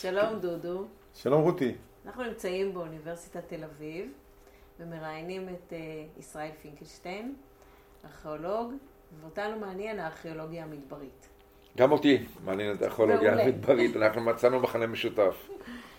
שלום 0.00 0.38
דודו. 0.40 0.84
שלום 1.14 1.42
רותי. 1.42 1.74
אנחנו 2.06 2.22
נמצאים 2.22 2.74
באוניברסיטת 2.74 3.48
תל 3.48 3.64
אביב 3.64 4.12
ומראיינים 4.78 5.48
את 5.48 5.72
uh, 5.72 6.20
ישראל 6.20 6.50
פינקלשטיין, 6.62 7.34
ארכיאולוג, 8.04 8.72
ואותנו 9.20 9.58
מעניין 9.58 9.98
הארכיאולוגיה 9.98 10.64
המדברית. 10.64 11.28
גם 11.76 11.92
אותי 11.92 12.26
מעניין 12.44 12.76
את 12.76 12.82
הארכיאולוגיה 12.82 13.32
המדברית, 13.32 13.96
אנחנו 13.96 14.20
מצאנו 14.20 14.60
מחנה 14.60 14.86
משותף. 14.86 15.48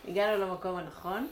הגענו 0.07 0.45
למקום 0.45 0.75
הנכון. 0.75 1.27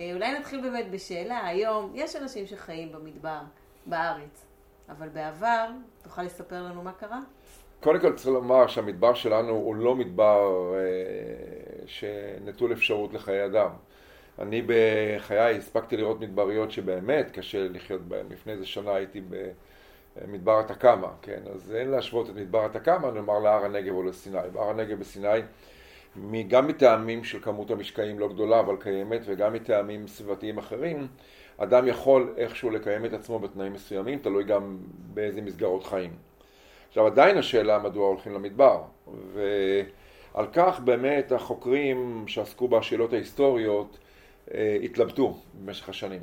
אה, 0.00 0.12
אולי 0.14 0.38
נתחיל 0.38 0.60
באמת 0.60 0.90
בשאלה, 0.90 1.46
היום 1.46 1.92
יש 1.94 2.16
אנשים 2.16 2.46
שחיים 2.46 2.92
במדבר, 2.92 3.40
בארץ, 3.86 4.46
אבל 4.88 5.08
בעבר, 5.08 5.70
תוכל 6.02 6.22
לספר 6.22 6.62
לנו 6.62 6.82
מה 6.82 6.92
קרה? 6.92 7.20
קודם 7.80 8.00
כל 8.00 8.12
צריך 8.12 8.28
לומר 8.28 8.66
שהמדבר 8.66 9.14
שלנו 9.14 9.50
הוא 9.50 9.76
לא 9.76 9.94
מדבר 9.94 10.72
אה, 10.74 11.86
שנטול 11.86 12.72
אפשרות 12.72 13.14
לחיי 13.14 13.44
אדם. 13.44 13.70
אני 14.38 14.62
בחיי 14.66 15.56
הספקתי 15.56 15.96
לראות 15.96 16.20
מדבריות 16.20 16.70
שבאמת 16.70 17.30
קשה 17.30 17.68
לחיות 17.68 18.00
בהן. 18.00 18.26
לפני 18.30 18.52
איזה 18.52 18.66
שנה 18.66 18.94
הייתי 18.94 19.22
במדבר 20.26 20.60
התקאמה, 20.60 21.08
כן? 21.22 21.40
אז 21.54 21.74
אין 21.74 21.88
להשוות 21.88 22.30
את 22.30 22.34
מדבר 22.34 22.64
התקאמה, 22.64 23.10
נאמר 23.10 23.38
להר 23.38 23.64
הנגב 23.64 23.94
או 23.94 24.02
לסיני. 24.02 24.38
בהר 24.52 24.70
הנגב 24.70 24.98
בסיני, 24.98 25.40
גם 26.48 26.66
מטעמים 26.66 27.24
של 27.24 27.40
כמות 27.40 27.70
המשקעים 27.70 28.18
לא 28.18 28.28
גדולה 28.28 28.60
אבל 28.60 28.76
קיימת, 28.76 29.20
וגם 29.24 29.52
מטעמים 29.52 30.06
סביבתיים 30.06 30.58
אחרים, 30.58 31.06
אדם 31.58 31.86
יכול 31.86 32.34
איכשהו 32.36 32.70
לקיים 32.70 33.04
את 33.04 33.12
עצמו 33.12 33.38
בתנאים 33.38 33.72
מסוימים, 33.72 34.18
תלוי 34.18 34.44
גם 34.44 34.76
באיזה 35.14 35.40
מסגרות 35.40 35.84
חיים. 35.84 36.25
עכשיו 36.96 37.06
עדיין 37.06 37.38
השאלה 37.38 37.78
מדוע 37.78 38.08
הולכים 38.08 38.34
למדבר, 38.34 38.82
ועל 39.32 40.46
כך 40.52 40.80
באמת 40.80 41.32
החוקרים 41.32 42.24
שעסקו 42.28 42.68
בשאלות 42.68 43.12
ההיסטוריות 43.12 43.98
אה, 44.54 44.78
התלבטו 44.82 45.36
במשך 45.54 45.88
השנים, 45.88 46.20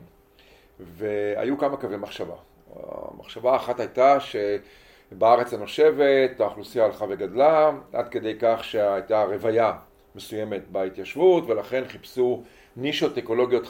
והיו 0.79 1.57
כמה 1.57 1.77
קווי 1.77 1.97
מחשבה. 1.97 2.35
המחשבה 2.75 3.53
האחת 3.53 3.79
הייתה 3.79 4.17
שבארץ 4.19 5.53
הנושבת 5.53 6.39
האוכלוסייה 6.39 6.85
הלכה 6.85 7.05
וגדלה, 7.09 7.71
עד 7.93 8.09
כדי 8.09 8.33
כך 8.39 8.63
שהייתה 8.63 9.23
רוויה 9.23 9.73
מסוימת 10.15 10.61
בהתיישבות, 10.71 11.43
ולכן 11.47 11.83
חיפשו 11.87 12.43
נישות 12.77 13.17
אקולוגיות 13.17 13.67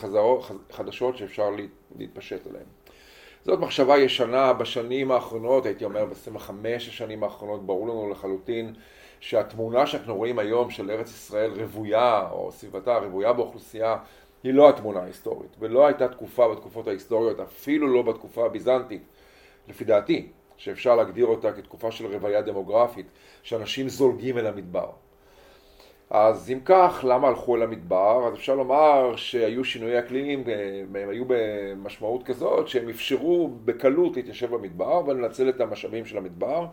חדשות 0.71 1.17
שאפשר 1.17 1.49
להתפשט 1.97 2.47
עליהן. 2.47 2.65
זאת 3.45 3.59
מחשבה 3.59 3.97
ישנה 3.97 4.53
בשנים 4.53 5.11
האחרונות, 5.11 5.65
הייתי 5.65 5.85
אומר 5.85 6.05
ב-25 6.05 6.51
השנים 6.75 7.23
האחרונות, 7.23 7.65
ברור 7.65 7.87
לנו 7.87 8.09
לחלוטין 8.09 8.73
שהתמונה 9.19 9.87
שאנחנו 9.87 10.15
רואים 10.15 10.39
היום 10.39 10.69
של 10.69 10.91
ארץ 10.91 11.09
ישראל 11.09 11.51
רוויה, 11.51 12.29
או 12.31 12.51
סביבתה 12.51 12.97
רוויה 12.97 13.33
באוכלוסייה, 13.33 13.97
היא 14.43 14.53
לא 14.53 14.69
התמונה 14.69 14.99
ההיסטורית, 14.99 15.55
ולא 15.59 15.87
הייתה 15.87 16.07
תקופה 16.07 16.47
בתקופות 16.47 16.87
ההיסטוריות, 16.87 17.39
אפילו 17.39 17.87
לא 17.87 18.01
בתקופה 18.01 18.45
הביזנטית, 18.45 19.01
לפי 19.67 19.85
דעתי, 19.85 20.27
שאפשר 20.57 20.95
להגדיר 20.95 21.25
אותה 21.25 21.51
כתקופה 21.51 21.91
של 21.91 22.05
רוויה 22.05 22.41
דמוגרפית, 22.41 23.07
שאנשים 23.43 23.89
זולגים 23.89 24.37
אל 24.37 24.47
המדבר. 24.47 24.89
אז 26.09 26.51
אם 26.51 26.59
כך, 26.65 27.05
למה 27.07 27.27
הלכו 27.27 27.55
אל 27.55 27.61
המדבר? 27.63 28.27
אז 28.27 28.33
אפשר 28.33 28.55
לומר 28.55 29.15
שהיו 29.15 29.63
שינויי 29.65 29.99
אקלימים, 29.99 30.43
הם 30.95 31.09
היו 31.09 31.23
במשמעות 31.27 32.23
כזאת 32.23 32.67
שהם 32.67 32.89
אפשרו 32.89 33.49
בקלות 33.65 34.15
להתיישב 34.15 34.51
במדבר 34.55 35.01
ולנצל 35.07 35.49
את 35.49 35.61
המשאבים 35.61 36.05
של 36.05 36.17
המדבר, 36.17 36.65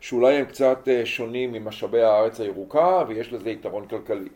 שאולי 0.00 0.36
הם 0.36 0.44
קצת 0.44 0.88
אה, 0.88 1.06
שונים 1.06 1.52
ממשאבי 1.52 2.02
הארץ 2.02 2.40
הירוקה 2.40 3.02
ויש 3.08 3.32
לזה 3.32 3.50
יתרון 3.50 3.86
כלכלי. 3.86 4.28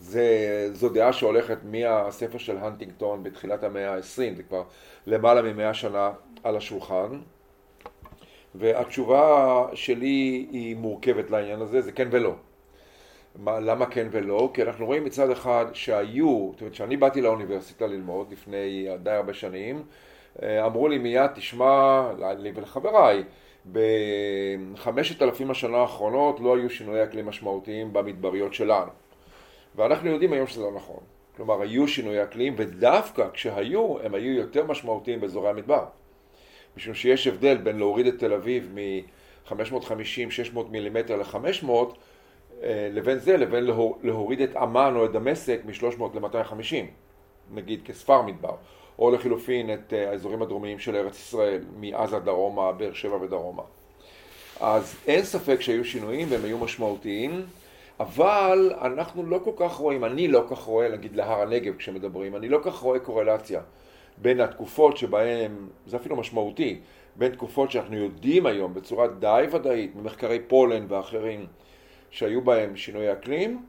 זה, 0.00 0.26
זו 0.72 0.88
דעה 0.88 1.12
שהולכת 1.12 1.58
מהספר 1.64 2.38
של 2.38 2.56
הנטינגטון 2.56 3.22
בתחילת 3.22 3.64
המאה 3.64 3.94
ה-20, 3.94 4.36
זה 4.36 4.42
כבר 4.42 4.62
למעלה 5.06 5.42
ממאה 5.42 5.74
שנה 5.74 6.10
על 6.44 6.56
השולחן. 6.56 7.20
והתשובה 8.54 9.66
שלי 9.74 10.46
היא 10.50 10.76
מורכבת 10.76 11.30
לעניין 11.30 11.60
הזה, 11.60 11.80
זה 11.80 11.92
כן 11.92 12.08
ולא. 12.10 12.34
מה, 13.38 13.60
למה 13.60 13.86
כן 13.86 14.06
ולא? 14.10 14.50
כי 14.54 14.62
אנחנו 14.62 14.86
רואים 14.86 15.04
מצד 15.04 15.30
אחד 15.30 15.66
שהיו, 15.72 16.50
זאת 16.52 16.60
אומרת 16.60 16.74
שאני 16.74 16.96
באתי 16.96 17.20
לאוניברסיטה 17.20 17.86
ללמוד 17.86 18.32
לפני 18.32 18.88
די 19.02 19.10
הרבה 19.10 19.34
שנים, 19.34 19.82
אה, 20.42 20.66
אמרו 20.66 20.88
לי 20.88 20.98
מיד, 20.98 21.30
תשמע, 21.34 22.10
לי 22.38 22.52
ולחבריי, 22.54 23.24
בחמשת 23.72 25.22
אלפים 25.22 25.50
השנה 25.50 25.76
האחרונות 25.76 26.40
לא 26.40 26.56
היו 26.56 26.70
שינויי 26.70 27.04
אקלים 27.04 27.26
משמעותיים 27.26 27.92
במדבריות 27.92 28.54
שלנו. 28.54 28.90
ואנחנו 29.76 30.10
יודעים 30.10 30.32
היום 30.32 30.46
שזה 30.46 30.62
לא 30.62 30.72
נכון. 30.72 31.00
כלומר, 31.36 31.62
היו 31.62 31.88
שינויי 31.88 32.22
אקלים, 32.22 32.54
ודווקא 32.56 33.28
כשהיו, 33.32 34.00
הם 34.00 34.14
היו 34.14 34.32
יותר 34.32 34.66
משמעותיים 34.66 35.20
באזורי 35.20 35.50
המדבר. 35.50 35.84
משום 36.76 36.94
שיש 36.94 37.26
הבדל 37.26 37.56
בין 37.56 37.78
להוריד 37.78 38.06
את 38.06 38.18
תל 38.18 38.32
אביב 38.32 38.74
מ-550-600 38.74 40.58
מילימטר 40.70 41.16
ל-500, 41.16 41.68
אה, 41.68 41.84
לבין 42.66 43.18
זה, 43.18 43.36
לבין 43.36 43.64
להוריד 44.02 44.40
את 44.40 44.56
אמ"ן 44.56 44.92
או 44.96 45.04
את 45.04 45.12
דמשק 45.12 45.60
מ-300 45.64 46.02
ל-250, 46.14 46.86
נגיד 47.54 47.82
כספר 47.84 48.22
מדבר, 48.22 48.54
או 48.98 49.10
לחילופין 49.10 49.74
את 49.74 49.92
אה, 49.92 50.10
האזורים 50.10 50.42
הדרומיים 50.42 50.78
של 50.78 50.96
ארץ 50.96 51.16
ישראל, 51.16 51.64
מעזה 51.76 52.18
דרומה, 52.18 52.72
באר 52.72 52.92
שבע 52.92 53.16
ודרומה. 53.16 53.62
אז 54.60 54.96
אין 55.06 55.24
ספק 55.24 55.60
שהיו 55.60 55.84
שינויים 55.84 56.26
והם 56.30 56.44
היו 56.44 56.58
משמעותיים, 56.58 57.46
אבל 58.00 58.72
אנחנו 58.80 59.26
לא 59.26 59.40
כל 59.44 59.52
כך 59.56 59.72
רואים, 59.72 60.04
אני 60.04 60.28
לא 60.28 60.44
כל 60.48 60.54
כך 60.54 60.62
רואה, 60.62 60.88
נגיד 60.88 61.16
להר 61.16 61.42
הנגב 61.42 61.76
כשמדברים, 61.76 62.36
אני 62.36 62.48
לא 62.48 62.58
כל 62.62 62.70
כך 62.70 62.78
רואה 62.78 62.98
קורלציה 62.98 63.60
בין 64.16 64.40
התקופות 64.40 64.96
שבהן, 64.96 65.52
זה 65.86 65.96
אפילו 65.96 66.16
משמעותי, 66.16 66.80
בין 67.16 67.32
תקופות 67.32 67.70
שאנחנו 67.70 67.96
יודעים 67.96 68.46
היום 68.46 68.74
בצורה 68.74 69.08
די 69.08 69.44
ודאית 69.52 69.96
ממחקרי 69.96 70.40
פולן 70.40 70.84
ואחרים, 70.88 71.46
שהיו 72.10 72.42
בהם 72.42 72.76
שינוי 72.76 73.12
אקלים, 73.12 73.62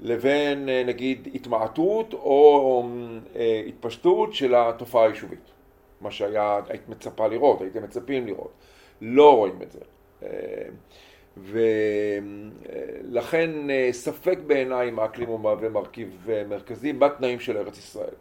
לבין 0.00 0.68
אה, 0.68 0.82
נגיד 0.86 1.28
התמעטות 1.34 2.12
או 2.12 2.88
אה, 3.36 3.62
התפשטות 3.68 4.34
של 4.34 4.54
התופעה 4.54 5.04
היישובית. 5.04 5.50
מה 6.00 6.10
שהיה, 6.10 6.60
מצפה 6.88 7.26
לראות, 7.26 7.60
הייתם 7.60 7.82
מצפים 7.82 8.26
לראות. 8.26 8.50
לא 9.00 9.36
רואים 9.36 9.62
את 9.62 9.72
זה. 9.72 9.80
אה, 10.22 10.28
ולכן 13.10 13.50
ספק 13.92 14.38
בעיניי 14.46 14.88
אם 14.88 14.98
האקלים 14.98 15.28
הוא 15.28 15.40
מהווה 15.40 15.68
מרכיב 15.68 16.28
מרכזי 16.48 16.92
בתנאים 16.92 17.40
של 17.40 17.56
ארץ 17.56 17.78
ישראל. 17.78 18.14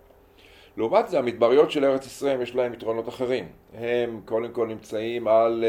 לעומת 0.78 1.10
זה 1.10 1.20
המדבריות 1.20 1.72
של 1.72 1.86
ארץ 1.86 2.06
ישראל 2.06 2.42
יש 2.42 2.56
להם 2.56 2.74
יתרונות 2.74 3.10
אחרים. 3.10 3.46
הם 3.74 4.22
קודם 4.26 4.52
כל 4.52 4.68
נמצאים 4.68 5.28
על 5.28 5.66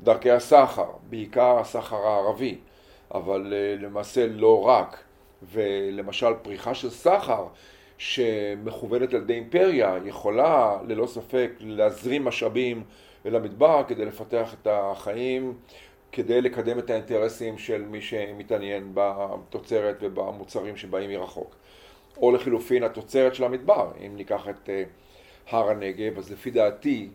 דרכי 0.00 0.30
הסחר, 0.30 0.90
בעיקר 1.10 1.58
הסחר 1.58 1.96
הערבי. 1.96 2.58
אבל 3.14 3.52
אה, 3.56 3.76
למעשה 3.80 4.26
לא 4.26 4.62
רק. 4.62 5.04
ולמשל 5.52 6.34
פריחה 6.42 6.74
של 6.74 6.90
סחר 6.90 7.46
שמכוונת 7.98 9.14
על 9.14 9.20
ידי 9.20 9.34
אימפריה 9.34 9.98
יכולה 10.04 10.78
ללא 10.88 11.06
ספק 11.06 11.50
להזרים 11.60 12.24
משאבים 12.24 12.84
אל 13.26 13.36
המדבר 13.36 13.82
כדי 13.88 14.04
לפתח 14.04 14.54
את 14.54 14.66
החיים, 14.70 15.54
כדי 16.12 16.40
לקדם 16.40 16.78
את 16.78 16.90
האינטרסים 16.90 17.58
של 17.58 17.82
מי 17.82 18.00
שמתעניין 18.00 18.90
בתוצרת 18.94 19.96
ובמוצרים 20.00 20.76
שבאים 20.76 21.10
מרחוק. 21.10 21.56
או 22.16 22.32
לחילופין 22.32 22.82
התוצרת 22.82 23.34
של 23.34 23.44
המדבר, 23.44 23.90
אם 24.06 24.16
ניקח 24.16 24.48
את 24.48 24.68
אה, 24.68 24.82
הר 25.50 25.70
הנגב, 25.70 26.18
אז 26.18 26.32
לפי 26.32 26.50
דעתי, 26.50 27.08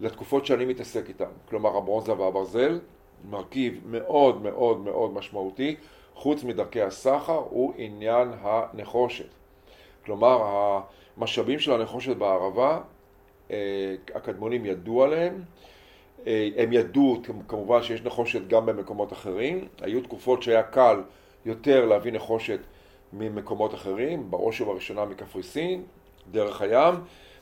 לתקופות 0.00 0.46
שאני 0.46 0.64
מתעסק 0.64 1.08
איתן, 1.08 1.30
כלומר 1.48 1.76
הברונזה 1.76 2.12
והברזל, 2.12 2.78
מרכיב 3.30 3.80
מאוד 3.86 4.42
מאוד 4.42 4.80
מאוד 4.80 5.12
משמעותי, 5.12 5.76
חוץ 6.14 6.44
מדרכי 6.44 6.82
הסחר, 6.82 7.42
הוא 7.50 7.72
עניין 7.76 8.28
הנחושת. 8.40 9.28
כלומר, 10.04 10.42
המשאבים 11.16 11.58
של 11.58 11.72
הנחושת 11.72 12.16
בערבה, 12.16 12.80
אה, 13.50 13.94
הקדמונים 14.14 14.66
ידעו 14.66 15.02
עליהם, 15.02 15.42
אה, 16.26 16.48
הם 16.56 16.72
ידעו 16.72 17.22
כמובן 17.48 17.82
שיש 17.82 18.02
נחושת 18.02 18.46
גם 18.46 18.66
במקומות 18.66 19.12
אחרים, 19.12 19.68
היו 19.80 20.00
תקופות 20.00 20.42
שהיה 20.42 20.62
קל 20.62 21.02
יותר 21.44 21.86
להביא 21.86 22.12
נחושת 22.12 22.58
ממקומות 23.12 23.74
אחרים, 23.74 24.30
בראש 24.30 24.60
ובראשונה 24.60 25.04
מקפריסין, 25.04 25.82
דרך 26.30 26.62
הים, 26.62 26.94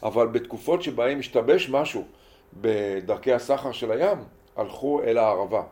אבל 0.02 0.26
בתקופות 0.26 0.82
שבהן 0.82 1.18
השתבש 1.18 1.70
משהו 1.70 2.04
בדרכי 2.60 3.32
הסחר 3.32 3.72
של 3.72 3.92
הים, 3.92 4.18
הלכו 4.56 5.02
אל 5.02 5.18
הערבה. 5.18 5.62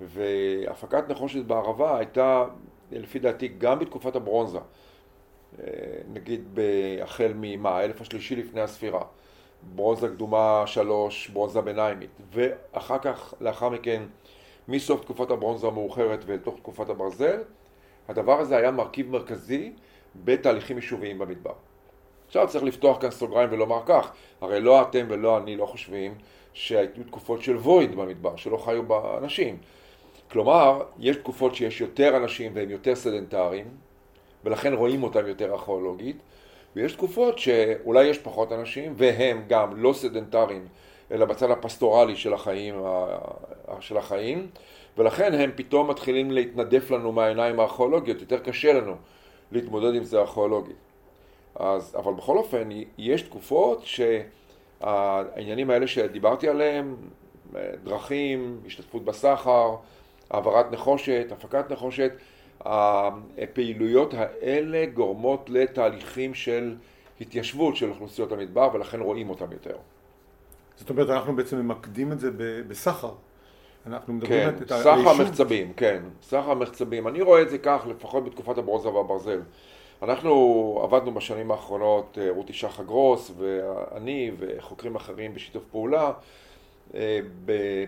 והפקת 0.00 1.08
נחושת 1.08 1.44
בערבה 1.44 1.98
הייתה, 1.98 2.44
לפי 2.92 3.18
דעתי, 3.18 3.48
גם 3.48 3.78
בתקופת 3.78 4.16
הברונזה. 4.16 4.58
אה, 4.58 5.64
נגיד 6.12 6.58
החל 7.02 7.32
ממה, 7.34 7.70
האלף 7.70 8.00
השלישי 8.00 8.36
לפני 8.36 8.60
הספירה. 8.60 9.02
ברונזה 9.74 10.08
קדומה 10.08 10.62
שלוש, 10.66 11.28
ברונזה 11.28 11.60
ביניימית. 11.60 12.10
ואחר 12.32 12.98
כך, 12.98 13.34
לאחר 13.40 13.68
מכן, 13.68 14.02
מסוף 14.68 15.00
תקופת 15.00 15.30
הברונזה 15.30 15.66
המאוחרת 15.66 16.24
ואל 16.26 16.38
תוך 16.38 16.56
תקופת 16.56 16.88
הברזל, 16.88 17.40
הדבר 18.08 18.40
הזה 18.40 18.56
היה 18.56 18.70
מרכיב 18.70 19.10
מרכזי 19.10 19.72
בתהליכים 20.24 20.76
יישוביים 20.76 21.18
במדבר. 21.18 21.52
עכשיו 22.26 22.48
צריך 22.48 22.64
לפתוח 22.64 23.00
כאן 23.00 23.10
סוגריים 23.10 23.48
ולומר 23.52 23.82
כך, 23.86 24.12
הרי 24.40 24.60
לא 24.60 24.82
אתם 24.82 25.06
ולא 25.08 25.38
אני 25.38 25.56
לא 25.56 25.66
חושבים 25.66 26.14
שהיו 26.58 27.04
תקופות 27.06 27.42
של 27.42 27.56
וויד 27.56 27.96
במדבר, 27.96 28.36
שלא 28.36 28.56
חיו 28.56 28.82
בה 28.82 29.18
אנשים. 29.18 29.56
כלומר, 30.30 30.82
יש 30.98 31.16
תקופות 31.16 31.54
שיש 31.54 31.80
יותר 31.80 32.16
אנשים 32.16 32.52
והם 32.54 32.70
יותר 32.70 32.94
סדנטריים, 32.94 33.66
ולכן 34.44 34.74
רואים 34.74 35.02
אותם 35.02 35.26
יותר 35.26 35.52
ארכיאולוגית, 35.52 36.16
ויש 36.76 36.92
תקופות 36.92 37.38
שאולי 37.38 38.04
יש 38.04 38.18
פחות 38.18 38.52
אנשים, 38.52 38.94
והם 38.96 39.44
גם 39.48 39.82
לא 39.82 39.92
סדנטריים, 39.92 40.66
אלא 41.10 41.24
בצד 41.24 41.50
הפסטורלי 41.50 42.16
של 42.16 42.34
החיים, 42.34 42.74
של 43.80 43.96
החיים, 43.96 44.46
ולכן 44.98 45.34
הם 45.34 45.50
פתאום 45.54 45.90
מתחילים 45.90 46.30
להתנדף 46.30 46.90
לנו 46.90 47.12
מהעיניים 47.12 47.60
הארכיאולוגיות, 47.60 48.20
יותר 48.20 48.38
קשה 48.38 48.72
לנו 48.72 48.94
להתמודד 49.52 49.94
עם 49.94 50.04
זה 50.04 50.18
ארכיאולוגית. 50.18 50.76
אז, 51.54 51.96
אבל 51.98 52.12
בכל 52.12 52.36
אופן, 52.36 52.68
יש 52.98 53.22
תקופות 53.22 53.82
שהעניינים 54.80 55.70
האלה 55.70 55.86
שדיברתי 55.86 56.48
עליהם, 56.48 56.96
דרכים, 57.84 58.60
השתתפות 58.66 59.04
בסחר, 59.04 59.76
העברת 60.30 60.72
נחושת, 60.72 61.26
הפקת 61.30 61.72
נחושת, 61.72 62.12
הפעילויות 62.60 64.14
האלה 64.14 64.86
גורמות 64.86 65.50
לתהליכים 65.50 66.34
של 66.34 66.74
התיישבות 67.20 67.76
של 67.76 67.90
אוכלוסיות 67.90 68.32
המדבר 68.32 68.70
ולכן 68.74 69.00
רואים 69.00 69.30
אותם 69.30 69.52
יותר. 69.52 69.76
זאת 70.76 70.90
אומרת, 70.90 71.10
אנחנו 71.10 71.36
בעצם 71.36 71.56
ממקדים 71.56 72.12
את 72.12 72.20
זה 72.20 72.30
בסחר. 72.68 73.12
אנחנו 73.86 74.12
מדברים 74.14 74.50
כן, 74.50 74.62
את. 74.62 74.68
סחר 74.68 75.12
מחצבים, 75.12 75.72
כן, 75.72 76.02
סחר 76.22 76.54
מחצבים. 76.54 77.08
אני 77.08 77.22
רואה 77.22 77.42
את 77.42 77.50
זה 77.50 77.58
כך, 77.58 77.86
לפחות 77.90 78.24
בתקופת 78.24 78.58
הברונזה 78.58 78.88
והברזל. 78.88 79.40
אנחנו 80.02 80.80
עבדנו 80.82 81.14
בשנים 81.14 81.50
האחרונות, 81.50 82.18
אה, 82.20 82.30
רותי 82.30 82.52
שחה 82.52 82.82
גרוס 82.82 83.30
ואני 83.38 84.30
וחוקרים 84.38 84.96
אחרים 84.96 85.34
בשיתוף 85.34 85.64
פעולה 85.70 86.12
אה, 86.94 87.20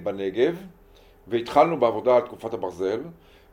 בנגב, 0.02 0.62
והתחלנו 1.28 1.80
בעבודה 1.80 2.16
על 2.16 2.22
תקופת 2.22 2.54
הברזל, 2.54 3.00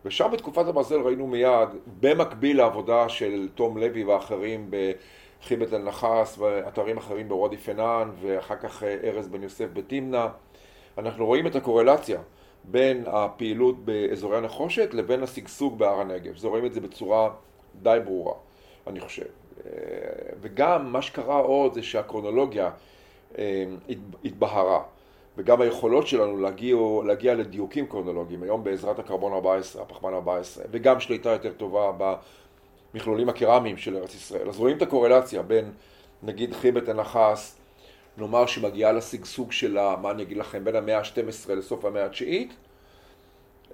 ושם 0.05 0.31
בתקופת 0.31 0.67
הברזל 0.67 1.01
ראינו 1.01 1.27
מיד, 1.27 1.69
במקביל 1.99 2.57
לעבודה 2.57 3.09
של 3.09 3.49
תום 3.55 3.77
לוי 3.77 4.03
ואחרים 4.03 4.71
בחיבת 5.41 5.73
אל-נחס 5.73 6.37
ואתרים 6.37 6.97
אחרים 6.97 7.29
בוודי 7.29 7.57
פנן, 7.57 8.09
ואחר 8.21 8.55
כך 8.55 8.83
אה, 8.83 8.97
ארז 9.03 9.27
בן 9.27 9.43
יוסף 9.43 9.67
בתמנע, 9.73 10.27
אנחנו 10.97 11.25
רואים 11.25 11.47
את 11.47 11.55
הקורלציה 11.55 12.19
בין 12.63 13.03
הפעילות 13.07 13.85
באזורי 13.85 14.37
הנחושת 14.37 14.93
לבין 14.93 15.23
השגשוג 15.23 15.79
בהר 15.79 15.99
הנגב. 15.99 16.37
זה 16.37 16.47
רואים 16.47 16.65
את 16.65 16.73
זה 16.73 16.81
בצורה 16.81 17.29
די 17.81 17.99
ברורה. 18.05 18.46
אני 18.89 18.99
חושב. 18.99 19.25
אה, 19.65 19.71
וגם 20.41 20.91
מה 20.91 21.01
שקרה 21.01 21.37
עוד 21.37 21.73
זה 21.73 21.83
שהקרונולוגיה 21.83 22.69
אה, 23.37 23.65
התבהרה, 24.25 24.83
וגם 25.37 25.61
היכולות 25.61 26.07
שלנו 26.07 26.37
להגיע, 26.37 26.77
להגיע 27.05 27.33
לדיוקים 27.33 27.85
קרונולוגיים, 27.87 28.43
היום 28.43 28.63
בעזרת 28.63 28.99
הקרבון 28.99 29.33
14, 29.33 29.81
הפחמן 29.81 30.13
14, 30.13 30.63
וגם 30.71 30.99
שליטה 30.99 31.29
יותר 31.29 31.53
טובה 31.53 31.91
במכלולים 32.93 33.29
הקרמיים 33.29 33.77
של 33.77 33.97
ארץ 33.97 34.15
ישראל. 34.15 34.49
אז 34.49 34.59
רואים 34.59 34.77
את 34.77 34.81
הקורלציה 34.81 35.41
בין 35.41 35.71
נגיד 36.23 36.53
חיבת 36.53 36.89
הנחס, 36.89 37.57
נאמר 38.17 38.45
שמגיעה 38.45 38.91
לשגשוג 38.91 39.51
שלה, 39.51 39.95
מה 40.01 40.11
אני 40.11 40.23
אגיד 40.23 40.37
לכם, 40.37 40.63
בין 40.63 40.75
המאה 40.75 40.97
ה-12 40.97 41.53
לסוף 41.53 41.85
המאה 41.85 42.05
התשיעית, 42.05 42.53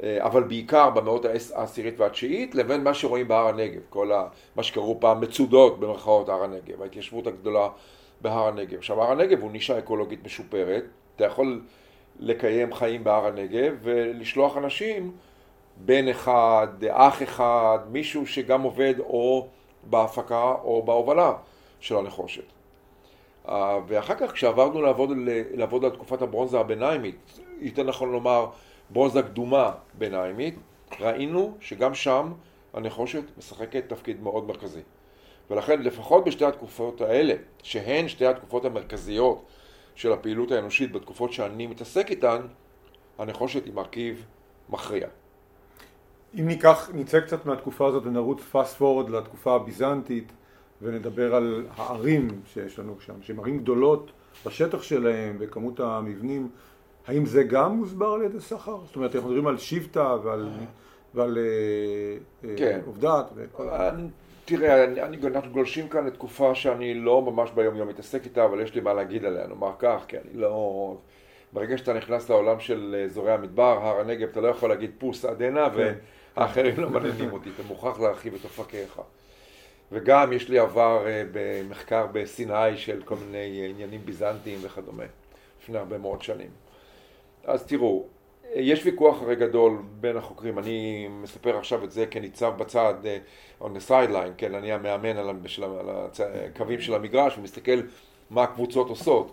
אבל 0.02 0.44
בעיקר 0.44 0.90
במאות 0.90 1.26
העשירית 1.54 2.00
והתשיעית, 2.00 2.56
לבין 2.56 2.84
מה 2.84 2.94
שרואים 2.94 3.28
בהר 3.28 3.48
הנגב, 3.48 3.82
כל 3.90 4.12
ה, 4.12 4.28
מה 4.56 4.64
שקראו 4.64 5.00
פעם 5.00 5.22
מצודות 5.22 5.80
במרכאות 5.80 6.30
הר 6.30 6.44
הנגב, 6.44 6.82
ההתיישבות 6.82 7.28
הגדולה 7.28 7.70
בהר 8.22 8.48
הנגב. 8.48 8.78
עכשיו, 8.78 9.02
הר 9.02 9.12
הנגב 9.12 9.42
הוא 9.42 9.52
נישה 9.52 9.80
אקולוגית 9.80 10.26
משופרת, 10.26 10.84
אתה 11.16 11.26
יכול 11.26 11.62
לקיים 12.20 12.74
חיים 12.74 13.04
בהר 13.04 13.26
הנגב 13.26 13.74
ולשלוח 13.84 14.58
אנשים, 14.58 15.12
בן 15.78 16.08
אחד, 16.08 16.68
אח 16.90 17.24
אחד, 17.24 17.80
מישהו 17.92 18.28
שגם 18.28 18.62
עובד 18.62 18.94
או 19.00 19.48
בהפקה 19.84 20.54
או 20.64 20.84
בהובלה 20.86 21.34
של 21.80 21.98
הנחושת. 21.98 22.44
אה, 23.50 23.80
ואחר 23.88 24.16
כך 24.16 24.32
כשעברנו 24.32 24.82
לעבוד, 24.82 25.10
לעבוד 25.54 25.86
על 25.86 25.92
תקופת 25.92 26.22
הברונזה 26.22 26.60
הביניימית, 26.60 27.40
יותר 27.60 27.84
נכון 27.84 28.12
לומר 28.12 28.48
ברונזה 28.94 29.22
קדומה 29.22 29.72
ביניימית, 29.98 30.56
ראינו 31.00 31.58
שגם 31.60 31.94
שם 31.94 32.32
הנחושת 32.74 33.24
משחקת 33.38 33.84
תפקיד 33.90 34.24
מאוד 34.24 34.48
מרכזי. 34.48 34.82
ולכן 35.50 35.82
לפחות 35.82 36.26
בשתי 36.26 36.46
התקופות 36.46 37.02
האלה, 37.02 37.34
שהן 37.64 38.08
שתי 38.08 38.26
התקופות 38.26 38.66
המרכזיות 38.66 39.46
של 39.96 40.12
הפעילות 40.12 40.52
האנושית 40.52 40.92
בתקופות 40.92 41.34
שאני 41.34 41.68
מתעסק 41.68 42.12
איתן, 42.12 42.42
הנחושת 43.18 43.66
היא 43.66 43.74
מרכיב 43.74 44.26
מכריע. 44.70 45.08
אם 46.40 46.48
ניקח, 46.48 46.90
נצא 46.94 47.20
קצת 47.20 47.46
מהתקופה 47.46 47.88
הזאת 47.88 48.06
ונרוץ 48.06 48.42
פאסט 48.42 48.78
פורד 48.78 49.10
לתקופה 49.10 49.56
הביזנטית 49.56 50.32
ונדבר 50.82 51.36
על 51.36 51.66
הערים 51.76 52.28
שיש 52.54 52.80
לנו 52.80 52.96
שם, 53.00 53.22
שהן 53.22 53.40
ערים 53.40 53.60
גדולות 53.60 54.12
בשטח 54.46 54.82
שלהם, 54.82 55.36
וכמות 55.40 55.80
המבנים 55.80 56.50
האם 57.08 57.26
זה 57.26 57.44
גם 57.44 57.72
מוסבר 57.72 58.08
על 58.08 58.22
ידי 58.22 58.40
סחר? 58.40 58.78
זאת 58.86 58.96
אומרת, 58.96 59.16
אנחנו 59.16 59.30
מדברים 59.30 59.48
על 59.48 59.58
שבטה 59.58 60.16
ועל, 60.24 60.50
ועל 61.14 61.38
אה, 61.38 62.50
אה, 62.50 62.56
כן. 62.58 62.80
עובדת 62.86 63.26
וכל 63.36 63.70
ה... 63.70 63.92
תראה, 64.46 64.84
אני, 64.84 65.02
אני, 65.02 65.18
אנחנו 65.28 65.52
גולשים 65.52 65.90
כאן 65.90 66.06
לתקופה 66.06 66.56
שאני 66.56 66.94
לא 66.94 67.22
ממש 67.22 67.52
ביום 67.56 67.76
יום 67.76 67.88
מתעסק 67.88 68.26
איתה, 68.26 68.46
אבל 68.46 68.62
יש 68.62 68.76
לי 68.76 68.82
מה 68.82 68.94
להגיד 68.94 69.26
עליה, 69.26 69.48
נאמר 69.48 69.72
כך, 69.80 70.04
כי 70.08 70.18
אני 70.18 70.42
לא... 70.42 70.96
ברגע 71.54 71.78
שאתה 71.78 71.94
נכנס 71.94 72.30
לעולם 72.30 72.60
של 72.60 73.04
אזורי 73.06 73.32
המדבר, 73.32 73.80
הר 73.82 74.00
הנגב, 74.00 74.30
אתה 74.30 74.42
לא 74.42 74.48
יכול 74.48 74.70
להגיד 74.70 74.92
פוס 74.98 75.26
עד 75.26 75.42
הנה, 75.42 75.70
כן. 75.70 75.94
והאחרים 76.36 76.80
לא 76.80 76.90
מעניינים 76.90 77.34
אותי, 77.34 77.50
אתה 77.56 77.64
מוכרח 77.68 78.00
להרחיב 78.00 78.34
את 78.34 78.44
אופקיך. 78.44 79.02
וגם 79.92 80.34
יש 80.34 80.50
לי 80.50 80.60
עבר 80.60 81.08
אה, 81.08 81.24
במחקר 81.32 82.08
בסיני 82.12 82.78
של 82.78 83.02
כל 83.06 83.16
מיני 83.16 83.68
עניינים 83.70 84.02
ביזנטיים 84.06 84.60
וכדומה, 84.62 85.04
לפני 85.62 85.78
הרבה 85.78 85.98
מאוד 85.98 86.22
שנים. 86.22 86.50
אז 87.44 87.64
תראו, 87.64 88.04
יש 88.56 88.86
ויכוח 88.86 89.22
הרי 89.22 89.36
גדול 89.36 89.78
בין 90.00 90.18
החוקרים, 90.18 90.60
אני 90.60 91.08
מספר 91.08 91.58
עכשיו 91.58 91.84
את 91.84 91.92
זה 91.92 92.06
כניצב 92.06 92.54
בצד, 92.58 92.94
uh, 93.04 93.64
on 93.64 93.68
the 93.68 93.90
sideline, 93.90 94.34
כן, 94.38 94.56
אני 94.56 94.72
המאמן 94.72 95.18
על, 95.18 95.36
בשל, 95.36 95.64
על 95.64 95.90
הקווים 96.46 96.82
של 96.82 96.94
המגרש 96.94 97.38
ומסתכל 97.38 97.82
מה 98.30 98.44
הקבוצות 98.44 98.90
עושות. 98.90 99.32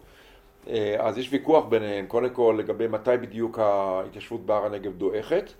Uh, 0.66 0.68
אז 0.98 1.18
יש 1.18 1.32
ויכוח 1.32 1.64
ביניהם, 1.64 2.06
קודם 2.06 2.30
כל 2.30 2.56
לגבי 2.58 2.88
מתי 2.88 3.10
בדיוק 3.20 3.58
ההתיישבות 3.58 4.46
בהר 4.46 4.64
הנגב 4.64 4.92
דועכת, 4.92 5.52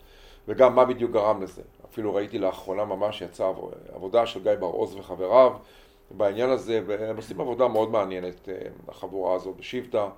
וגם 0.47 0.75
מה 0.75 0.85
בדיוק 0.85 1.11
גרם 1.11 1.43
לזה. 1.43 1.61
אפילו 1.89 2.15
ראיתי 2.15 2.39
לאחרונה 2.39 2.85
ממש 2.85 3.21
יצאה 3.21 3.51
עבודה 3.93 4.25
של 4.25 4.43
גיא 4.43 4.55
בר-עוז 4.55 4.95
וחבריו 4.95 5.53
בעניין 6.11 6.49
הזה, 6.49 6.81
והם 6.85 7.15
עושים 7.15 7.41
עבודה 7.41 7.67
מאוד 7.67 7.91
מעניינת, 7.91 8.49
uh, 8.49 8.91
החבורה 8.91 9.35
הזאת 9.35 9.55
בשבטה. 9.57 10.09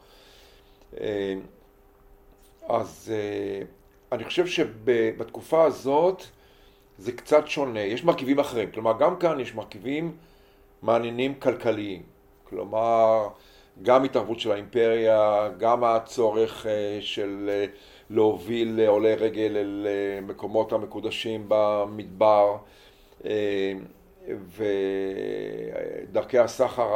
אז 2.69 3.11
uh, 3.11 3.65
אני 4.11 4.23
חושב 4.23 4.47
שבתקופה 4.47 5.63
הזאת 5.63 6.23
זה 6.97 7.11
קצת 7.11 7.47
שונה, 7.47 7.79
יש 7.79 8.03
מרכיבים 8.03 8.39
אחרים, 8.39 8.71
כלומר 8.71 8.93
גם 8.99 9.19
כאן 9.19 9.39
יש 9.39 9.55
מרכיבים 9.55 10.17
מעניינים 10.81 11.35
כלכליים, 11.35 12.01
כלומר 12.43 13.27
גם 13.81 14.03
התערבות 14.03 14.39
של 14.39 14.51
האימפריה, 14.51 15.49
גם 15.57 15.83
הצורך 15.83 16.65
uh, 16.65 17.01
של 17.01 17.49
uh, 17.49 17.77
להוביל 18.09 18.79
עולי 18.87 19.15
רגל 19.15 19.57
אל 19.57 19.87
מקומות 20.21 20.73
המקודשים 20.73 21.45
במדבר 21.47 22.57
ודרכי 26.09 26.39
הסחר 26.39 26.95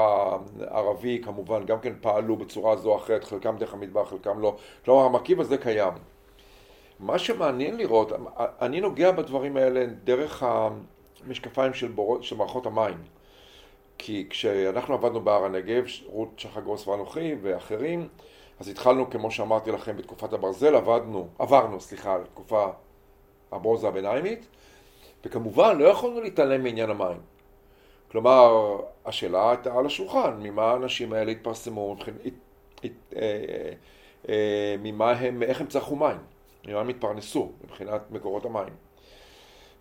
הערבי 0.59 1.21
כמובן 1.23 1.65
גם 1.65 1.79
כן 1.79 1.93
פעלו 2.01 2.35
בצורה 2.35 2.75
זו 2.75 2.89
או 2.89 2.97
אחרת, 2.97 3.23
חלקם 3.23 3.57
דרך 3.57 3.73
המדבר, 3.73 4.05
חלקם 4.05 4.39
לא. 4.39 4.55
כלומר, 4.85 5.05
המרכיב 5.05 5.41
הזה 5.41 5.57
קיים. 5.57 5.93
מה 6.99 7.19
שמעניין 7.19 7.77
לראות, 7.77 8.11
אני 8.61 8.81
נוגע 8.81 9.11
בדברים 9.11 9.57
האלה 9.57 9.85
דרך 10.03 10.43
המשקפיים 11.23 11.73
של, 11.73 11.87
בור... 11.87 12.21
של 12.21 12.35
מערכות 12.35 12.65
המים. 12.65 12.97
כי 13.97 14.27
כשאנחנו 14.29 14.93
עבדנו 14.93 15.21
בהר 15.21 15.45
הנגב, 15.45 15.83
רות 16.05 16.29
שחגרוס 16.37 16.87
ואנוכי 16.87 17.35
ואחרים, 17.41 18.07
אז 18.59 18.67
התחלנו, 18.67 19.09
כמו 19.09 19.31
שאמרתי 19.31 19.71
לכם, 19.71 19.97
בתקופת 19.97 20.33
הברזל, 20.33 20.75
עבדנו, 20.75 21.27
עברנו, 21.39 21.79
סליחה, 21.81 22.17
לתקופה 22.17 22.67
הברונזה 23.51 23.87
הביניימית, 23.87 24.47
וכמובן 25.25 25.77
לא 25.77 25.85
יכולנו 25.85 26.21
להתעלם 26.21 26.63
מעניין 26.63 26.89
המים. 26.89 27.17
כלומר, 28.11 28.77
השאלה 29.05 29.49
הייתה 29.49 29.73
על 29.73 29.85
השולחן, 29.85 30.33
ממה 30.39 30.63
האנשים 30.63 31.13
האלה 31.13 31.31
התפרסמו, 31.31 31.95
אה, 32.83 32.89
אה, 33.15 33.71
אה, 34.29 34.75
ממה 34.83 35.11
הם, 35.11 35.43
איך 35.43 35.61
הם 35.61 35.67
צרכו 35.67 35.95
מים, 35.95 36.17
ממה 36.67 36.79
הם 36.79 36.89
התפרנסו 36.89 37.51
מבחינת 37.63 38.01
מקורות 38.11 38.45
המים. 38.45 38.73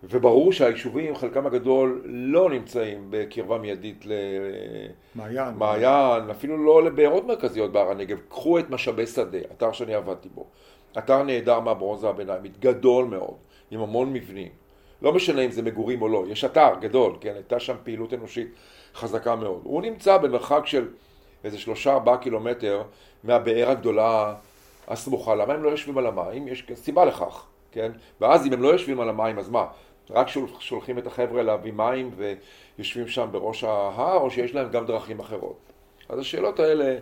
וברור 0.02 0.52
שהיישובים, 0.52 1.16
חלקם 1.16 1.46
הגדול, 1.46 2.02
לא 2.04 2.50
נמצאים 2.50 3.06
בקרבה 3.10 3.58
מיידית 3.58 4.04
מעיין, 5.14 5.48
למעיין, 5.48 6.30
אפילו 6.30 6.64
לא 6.64 6.84
לבארות 6.84 7.24
מרכזיות 7.24 7.72
בהר 7.72 7.90
הנגב. 7.90 8.18
קחו 8.28 8.58
את 8.58 8.70
משאבי 8.70 9.06
שדה, 9.06 9.38
אתר 9.52 9.72
שאני 9.72 9.94
עבדתי 9.94 10.28
בו. 10.28 10.46
אתר 10.98 11.22
נהדר 11.22 11.60
מהברונזה 11.60 12.08
הביניימית, 12.08 12.60
גדול 12.60 13.04
מאוד, 13.04 13.34
עם 13.70 13.80
המון 13.80 14.12
מבנים. 14.12 14.65
לא 15.02 15.12
משנה 15.12 15.42
אם 15.42 15.50
זה 15.50 15.62
מגורים 15.62 16.02
או 16.02 16.08
לא, 16.08 16.24
יש 16.28 16.44
אתר 16.44 16.70
גדול, 16.80 17.16
כן, 17.20 17.34
הייתה 17.34 17.60
שם 17.60 17.74
פעילות 17.84 18.14
אנושית 18.14 18.48
חזקה 18.94 19.36
מאוד. 19.36 19.60
הוא 19.64 19.82
נמצא 19.82 20.16
במרחק 20.16 20.66
של 20.66 20.88
איזה 21.44 21.58
שלושה 21.58 21.92
ארבעה 21.92 22.16
קילומטר 22.16 22.82
מהבאר 23.24 23.70
הגדולה 23.70 24.34
הסמוכה. 24.88 25.34
למה 25.34 25.54
הם 25.54 25.62
לא 25.62 25.68
יושבים 25.68 25.98
על 25.98 26.06
המים? 26.06 26.48
יש 26.48 26.66
סיבה 26.74 27.04
לכך, 27.04 27.44
כן? 27.72 27.92
ואז 28.20 28.46
אם 28.46 28.52
הם 28.52 28.62
לא 28.62 28.68
יושבים 28.68 29.00
על 29.00 29.08
המים, 29.08 29.38
אז 29.38 29.48
מה? 29.48 29.66
רק 30.10 30.26
שולחים 30.58 30.98
את 30.98 31.06
החבר'ה 31.06 31.42
להביא 31.42 31.72
מים 31.72 32.10
ויושבים 32.16 33.08
שם 33.08 33.28
בראש 33.32 33.64
ההר, 33.64 34.16
או 34.16 34.30
שיש 34.30 34.54
להם 34.54 34.68
גם 34.70 34.86
דרכים 34.86 35.20
אחרות? 35.20 35.56
אז 36.08 36.18
השאלות 36.18 36.60
האלה 36.60 36.98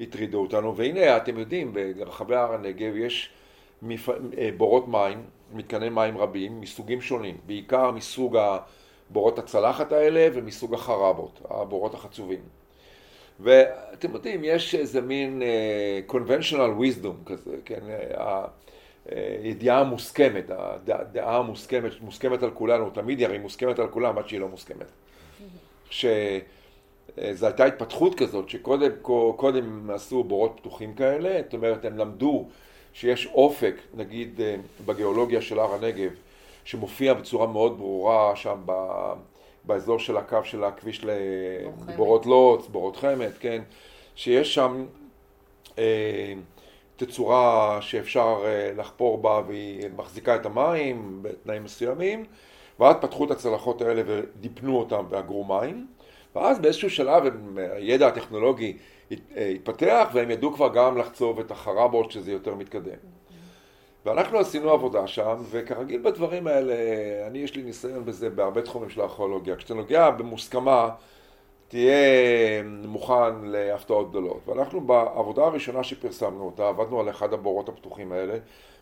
הטרידו 0.00 0.40
אותנו, 0.40 0.76
והנה 0.76 1.16
אתם 1.16 1.38
יודעים, 1.38 1.74
ברחבי 1.96 2.36
הר 2.36 2.52
הנגב 2.52 2.96
יש 2.96 3.30
בורות 4.56 4.88
מים, 4.88 5.22
מתקני 5.52 5.88
מים 5.88 6.18
רבים, 6.18 6.60
מסוגים 6.60 7.00
שונים, 7.00 7.36
בעיקר 7.46 7.90
מסוג 7.90 8.36
הבורות 8.36 9.38
הצלחת 9.38 9.92
האלה 9.92 10.28
ומסוג 10.34 10.74
החרבות, 10.74 11.40
הבורות 11.50 11.94
החצובים. 11.94 12.40
ואתם 13.40 14.12
יודעים, 14.14 14.40
יש 14.44 14.74
איזה 14.74 15.00
מין 15.00 15.42
uh, 15.42 16.12
conventional 16.12 16.80
wisdom 16.80 17.26
כזה, 17.26 17.56
כן, 17.64 17.80
הידיעה 19.10 19.80
המוסכמת, 19.80 20.50
הדעה 20.88 21.36
המוסכמת, 21.36 21.92
מוסכמת 22.00 22.42
על 22.42 22.50
כולנו, 22.50 22.90
תמיד 22.90 23.30
היא 23.30 23.40
מוסכמת 23.40 23.78
על 23.78 23.88
כולם 23.88 24.18
עד 24.18 24.28
שהיא 24.28 24.40
לא 24.40 24.48
מוסכמת. 24.48 24.86
שזו 25.90 27.46
הייתה 27.46 27.64
התפתחות 27.64 28.14
כזאת, 28.14 28.48
שקודם 28.48 28.90
קודם 29.36 29.90
עשו 29.90 30.24
בורות 30.24 30.52
פתוחים 30.56 30.94
כאלה, 30.94 31.40
זאת 31.44 31.54
אומרת, 31.54 31.84
הם 31.84 31.98
למדו 31.98 32.48
שיש 32.98 33.26
אופק, 33.26 33.74
נגיד 33.94 34.40
אה, 34.40 34.56
בגיאולוגיה 34.86 35.42
של 35.42 35.58
הר 35.58 35.74
הנגב, 35.74 36.10
שמופיע 36.64 37.14
בצורה 37.14 37.46
מאוד 37.46 37.78
ברורה 37.78 38.36
שם 38.36 38.58
ב... 38.66 38.72
באזור 39.64 39.98
של 39.98 40.16
הקו 40.16 40.44
של 40.44 40.64
הכביש 40.64 41.04
לבורות 41.04 42.26
לוץ, 42.26 42.66
בורות 42.66 42.96
חמד, 42.96 43.30
כן, 43.40 43.62
שיש 44.14 44.54
שם 44.54 44.86
אה, 45.78 46.34
תצורה 46.96 47.78
שאפשר 47.80 48.42
אה, 48.44 48.72
לחפור 48.76 49.18
בה 49.18 49.40
והיא 49.46 49.88
מחזיקה 49.96 50.36
את 50.36 50.46
המים 50.46 51.18
בתנאים 51.22 51.64
מסוימים, 51.64 52.24
ואז 52.80 52.96
פתחו 53.00 53.24
את 53.24 53.30
הצלחות 53.30 53.82
האלה 53.82 54.02
ודיפנו 54.06 54.78
אותם 54.78 55.04
ואגרו 55.08 55.44
מים, 55.44 55.86
ואז 56.36 56.58
באיזשהו 56.58 56.90
שלב 56.90 57.22
הידע 57.56 58.06
הטכנולוגי 58.06 58.76
התפתח 59.36 60.08
והם 60.12 60.30
ידעו 60.30 60.52
כבר 60.52 60.74
גם 60.74 60.98
לחצוב 60.98 61.40
את 61.40 61.50
החרבות 61.50 62.10
שזה 62.10 62.32
יותר 62.32 62.54
מתקדם. 62.54 62.98
ואנחנו 64.06 64.38
עשינו 64.38 64.70
עבודה 64.70 65.06
שם, 65.06 65.36
וכרגיל 65.50 66.00
בדברים 66.02 66.46
האלה, 66.46 66.74
אני 67.26 67.38
יש 67.38 67.56
לי 67.56 67.62
ניסיון 67.62 68.04
בזה 68.04 68.30
בהרבה 68.30 68.62
תחומים 68.62 68.90
של 68.90 69.00
הארכיאולוגיה. 69.00 69.56
כשאתה 69.56 69.74
נוגע 69.74 70.10
במוסכמה, 70.10 70.90
תהיה 71.68 72.62
מוכן 72.86 73.44
להפתעות 73.44 74.10
גדולות. 74.10 74.40
ואנחנו 74.46 74.80
בעבודה 74.80 75.44
הראשונה 75.44 75.84
שפרסמנו 75.84 76.44
אותה, 76.44 76.68
עבדנו 76.68 77.00
על 77.00 77.10
אחד 77.10 77.32
הבורות 77.32 77.68
הפתוחים 77.68 78.12
האלה, 78.12 78.34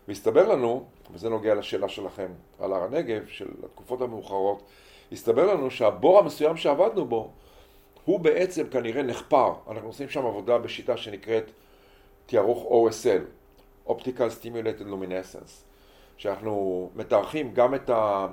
והסתבר 0.07 0.47
לנו, 0.47 0.83
וזה 1.13 1.29
נוגע 1.29 1.55
לשאלה 1.55 1.89
שלכם 1.89 2.27
על 2.59 2.73
הר 2.73 2.83
הנגב, 2.83 3.27
של 3.27 3.47
התקופות 3.63 4.01
המאוחרות, 4.01 4.63
הסתבר 5.11 5.53
לנו 5.53 5.71
שהבור 5.71 6.19
המסוים 6.19 6.57
שעבדנו 6.57 7.05
בו, 7.05 7.31
הוא 8.07 8.19
בעצם 8.19 8.67
כנראה 8.67 9.03
נחפר. 9.03 9.53
אנחנו 9.69 9.89
עושים 9.89 10.09
שם 10.09 10.25
עבודה 10.25 10.57
בשיטה 10.57 10.97
שנקראת 10.97 11.51
תיארוך 12.25 12.87
OSL, 12.91 13.21
Optical 13.89 14.41
Stimulated 14.41 14.83
Luminescence, 14.83 15.51
שאנחנו 16.17 16.89
מתארחים 16.95 17.53
גם 17.53 17.75
את 17.75 17.89
אה, 17.89 18.27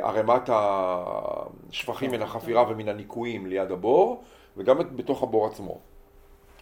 ערימת 0.00 0.50
השפכים 0.52 2.10
מן 2.10 2.22
החפירה 2.22 2.70
ומן 2.70 2.88
הניקויים 2.88 3.46
ליד 3.46 3.70
הבור, 3.70 4.22
וגם 4.56 4.78
בתוך 4.96 5.22
הבור 5.22 5.46
עצמו. 5.46 5.78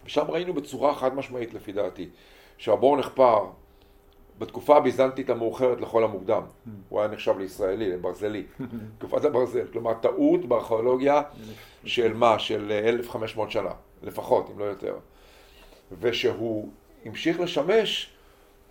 ושם 0.05 0.25
ראינו 0.29 0.53
בצורה 0.53 0.95
חד 0.95 1.15
משמעית 1.15 1.53
לפי 1.53 1.71
דעתי, 1.71 2.09
שהבור 2.57 2.97
נחפר 2.97 3.45
בתקופה 4.43 4.77
הביזנטית 4.77 5.29
המאוחרת 5.29 5.81
לכל 5.81 6.03
המוקדם. 6.03 6.41
הוא 6.89 6.99
היה 6.99 7.09
נחשב 7.09 7.37
לישראלי, 7.37 7.91
לברזלי, 7.91 8.43
תקופת 8.97 9.25
הברזל. 9.25 9.67
כלומר, 9.71 9.93
טעות 9.93 10.45
בארכיאולוגיה 10.45 11.21
של 11.85 12.13
מה? 12.13 12.39
של 12.39 12.71
1,500 12.85 13.51
שנה, 13.51 13.71
לפחות, 14.03 14.49
אם 14.53 14.59
לא 14.59 14.65
יותר. 14.65 14.95
ושהוא 15.99 16.69
המשיך 17.05 17.39
לשמש 17.39 18.09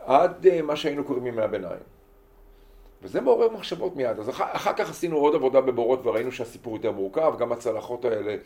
עד 0.00 0.46
אה, 0.46 0.62
מה 0.62 0.76
שהיינו 0.76 1.04
קוראים 1.04 1.26
ימי 1.26 1.42
הביניים. 1.42 1.82
וזה 3.02 3.20
מעורר 3.20 3.50
מחשבות 3.50 3.96
מיד. 3.96 4.18
אז 4.18 4.28
אחר, 4.28 4.44
אחר 4.52 4.72
כך 4.72 4.90
עשינו 4.90 5.16
עוד 5.16 5.34
עבודה 5.34 5.60
בבורות 5.60 6.06
וראינו 6.06 6.32
שהסיפור 6.32 6.76
יותר 6.76 6.92
מורכב, 6.92 7.34
גם 7.38 7.52
הצלחות 7.52 8.04
האלה, 8.04 8.36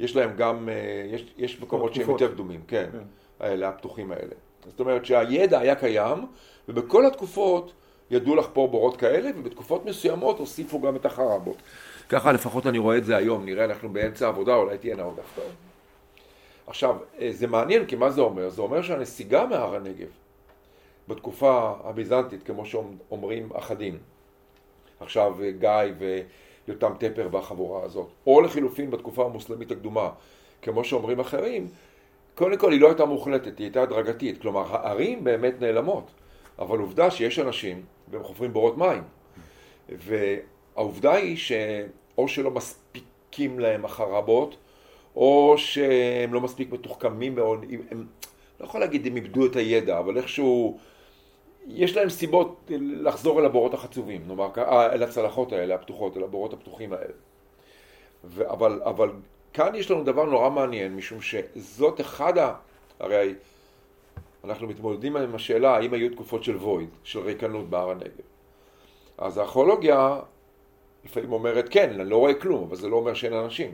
יש 0.00 0.16
להם 0.16 0.36
גם, 0.36 0.68
אה, 0.68 1.06
יש, 1.12 1.34
יש 1.36 1.60
מקומות 1.60 1.94
שהם 1.94 2.10
יותר 2.10 2.32
קדומים, 2.32 2.60
כן, 2.68 2.88
כן, 2.92 2.98
האלה, 3.40 3.68
הפתוחים 3.68 4.12
האלה. 4.12 4.34
זאת 4.68 4.80
אומרת 4.80 5.06
שהידע 5.06 5.58
היה 5.58 5.74
קיים, 5.74 6.26
ובכל 6.68 7.06
התקופות 7.06 7.72
ידעו 8.10 8.36
לחפור 8.36 8.68
בורות 8.68 8.96
כאלה, 8.96 9.30
ובתקופות 9.38 9.84
מסוימות 9.84 10.38
הוסיפו 10.38 10.80
גם 10.80 10.96
את 10.96 11.06
החרבות. 11.06 11.56
ככה 12.08 12.32
לפחות 12.32 12.66
אני 12.66 12.78
רואה 12.78 12.96
את 12.96 13.04
זה 13.04 13.16
היום, 13.16 13.44
נראה 13.44 13.64
אנחנו 13.64 13.88
באמצע 13.88 14.26
העבודה, 14.26 14.54
אולי 14.54 14.78
תהיינה 14.78 15.02
עוד 15.02 15.18
הפתעות. 15.18 15.52
עכשיו, 16.66 16.96
אה, 17.20 17.32
זה 17.32 17.46
מעניין, 17.46 17.86
כי 17.86 17.96
מה 17.96 18.10
זה 18.10 18.20
אומר? 18.20 18.48
זה 18.48 18.62
אומר 18.62 18.82
שהנסיגה 18.82 19.46
מהר 19.46 19.74
הנגב 19.74 20.08
בתקופה 21.08 21.72
הביזנטית, 21.84 22.42
כמו 22.42 22.66
שאומרים 22.66 23.48
אחדים, 23.54 23.98
עכשיו 25.00 25.34
אה, 25.42 25.50
גיא 25.50 26.08
ויותם 26.68 26.92
טפר 26.98 27.28
והחבורה 27.32 27.82
הזאת, 27.84 28.08
או 28.26 28.40
לחילופין 28.40 28.90
בתקופה 28.90 29.24
המוסלמית 29.24 29.70
הקדומה, 29.70 30.10
כמו 30.62 30.84
שאומרים 30.84 31.20
אחרים, 31.20 31.68
קודם 32.36 32.56
כל 32.56 32.72
היא 32.72 32.80
לא 32.80 32.86
הייתה 32.88 33.04
מוחלטת, 33.04 33.58
היא 33.58 33.64
הייתה 33.64 33.82
הדרגתית, 33.82 34.42
כלומר 34.42 34.76
הערים 34.76 35.24
באמת 35.24 35.60
נעלמות, 35.60 36.10
אבל 36.58 36.78
עובדה 36.78 37.10
שיש 37.10 37.38
אנשים 37.38 37.82
והם 38.08 38.22
חופרים 38.22 38.52
בורות 38.52 38.78
מים, 38.78 39.02
והעובדה 39.88 41.12
היא 41.12 41.36
שאו 41.36 42.28
שלא 42.28 42.50
מספיקים 42.50 43.58
להם 43.58 43.84
החרבות, 43.84 44.56
או 45.16 45.54
שהם 45.58 46.34
לא 46.34 46.40
מספיק 46.40 46.72
מתוחכמים 46.72 47.34
מאוד, 47.34 47.64
הם, 47.90 48.06
לא 48.60 48.64
יכול 48.64 48.80
להגיד 48.80 49.06
הם 49.06 49.16
איבדו 49.16 49.46
את 49.46 49.56
הידע, 49.56 49.98
אבל 49.98 50.16
איכשהו, 50.16 50.78
יש 51.66 51.96
להם 51.96 52.08
סיבות 52.08 52.70
לחזור 52.80 53.40
אל 53.40 53.44
הבורות 53.44 53.74
החצובים, 53.74 54.22
נאמר, 54.28 54.48
אה, 54.58 54.92
אל 54.92 55.02
הצלחות 55.02 55.52
האלה 55.52 55.74
הפתוחות, 55.74 56.16
אל 56.16 56.22
הבורות 56.22 56.52
הפתוחים 56.52 56.92
האלה. 56.92 57.12
ו, 58.24 58.50
אבל, 58.50 58.80
אבל 58.84 59.10
כאן 59.56 59.74
יש 59.74 59.90
לנו 59.90 60.04
דבר 60.04 60.24
נורא 60.24 60.50
מעניין, 60.50 60.96
משום 60.96 61.18
שזאת 61.20 62.00
אחד 62.00 62.38
ה... 62.38 62.54
הרי 63.00 63.34
אנחנו 64.44 64.66
מתמודדים 64.66 65.16
עם 65.16 65.34
השאלה 65.34 65.76
האם 65.76 65.94
היו 65.94 66.10
תקופות 66.12 66.44
של 66.44 66.56
וויד, 66.56 66.88
של 67.04 67.18
ריקנות 67.18 67.70
בהר 67.70 67.90
הנגב. 67.90 68.26
אז 69.18 69.38
הארכיאולוגיה 69.38 70.20
לפעמים 71.04 71.32
אומרת 71.32 71.68
כן, 71.70 72.00
אני 72.00 72.10
לא 72.10 72.16
רואה 72.16 72.34
כלום, 72.34 72.62
אבל 72.62 72.76
זה 72.76 72.88
לא 72.88 72.96
אומר 72.96 73.14
שאין 73.14 73.32
אנשים. 73.32 73.72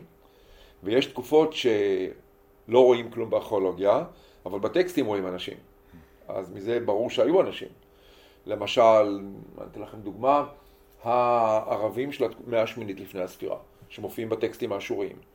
ויש 0.83 1.07
תקופות 1.07 1.53
שלא 1.53 2.85
רואים 2.85 3.11
כלום 3.11 3.31
בארכיאולוגיה, 3.31 4.05
אבל 4.47 4.59
בטקסטים 4.59 5.07
רואים 5.07 5.27
אנשים. 5.27 5.57
אז 6.29 6.51
מזה 6.51 6.81
ברור 6.81 7.11
שהיו 7.11 7.41
אנשים. 7.41 7.69
למשל, 8.47 9.21
אני 9.59 9.67
אתן 9.73 9.81
לכם 9.81 10.01
דוגמה, 10.01 10.45
הערבים 11.03 12.12
של 12.12 12.25
המאה 12.47 12.62
השמינית 12.62 13.01
לפני 13.01 13.21
הספירה, 13.21 13.57
שמופיעים 13.89 14.29
בטקסטים 14.29 14.73
האשוריים. 14.73 15.32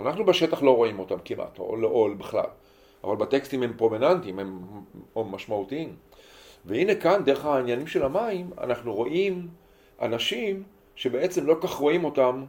אנחנו 0.00 0.24
בשטח 0.24 0.62
לא 0.62 0.76
רואים 0.76 0.98
אותם 0.98 1.16
כמעט, 1.24 1.58
או, 1.58 1.76
או 1.84 2.08
בכלל, 2.18 2.46
אבל 3.04 3.16
בטקסטים 3.16 3.62
הם 3.62 3.72
פרומננטיים, 3.76 4.38
הם, 4.38 4.60
הם 5.16 5.32
משמעותיים. 5.32 5.96
והנה 6.64 6.94
כאן, 6.94 7.24
דרך 7.24 7.44
העניינים 7.44 7.86
של 7.86 8.02
המים, 8.02 8.50
אנחנו 8.60 8.94
רואים 8.94 9.48
אנשים 10.02 10.62
שבעצם 10.96 11.46
לא 11.46 11.56
כך 11.60 11.74
רואים 11.74 12.04
אותם 12.04 12.44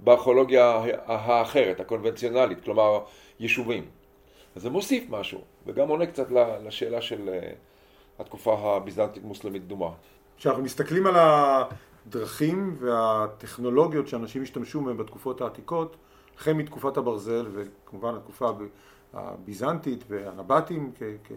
בארכיאולוגיה 0.00 0.82
האחרת, 1.06 1.80
הקונבנציונלית, 1.80 2.64
כלומר 2.64 3.04
יישובים. 3.40 3.84
אז 4.56 4.62
זה 4.62 4.70
מוסיף 4.70 5.04
משהו, 5.10 5.40
וגם 5.66 5.88
עונה 5.88 6.06
קצת 6.06 6.26
לשאלה 6.64 7.00
של 7.00 7.28
אה, 7.28 7.52
התקופה 8.18 8.58
הביזנטית-מוסלמית 8.58 9.62
קדומה. 9.62 9.90
כשאנחנו 10.36 10.62
מסתכלים 10.62 11.06
על 11.06 11.14
הדרכים 11.16 12.76
והטכנולוגיות 12.80 14.08
שאנשים 14.08 14.42
השתמשו 14.42 14.80
בהן 14.80 14.96
בתקופות 14.96 15.40
העתיקות, 15.40 15.96
החל 16.38 16.52
מתקופת 16.52 16.96
הברזל 16.96 17.46
וכמובן 17.52 18.14
התקופה 18.14 18.50
הביזנטית 19.14 20.04
והנבטים, 20.08 20.92
כ- 20.98 21.02
כ- 21.24 21.32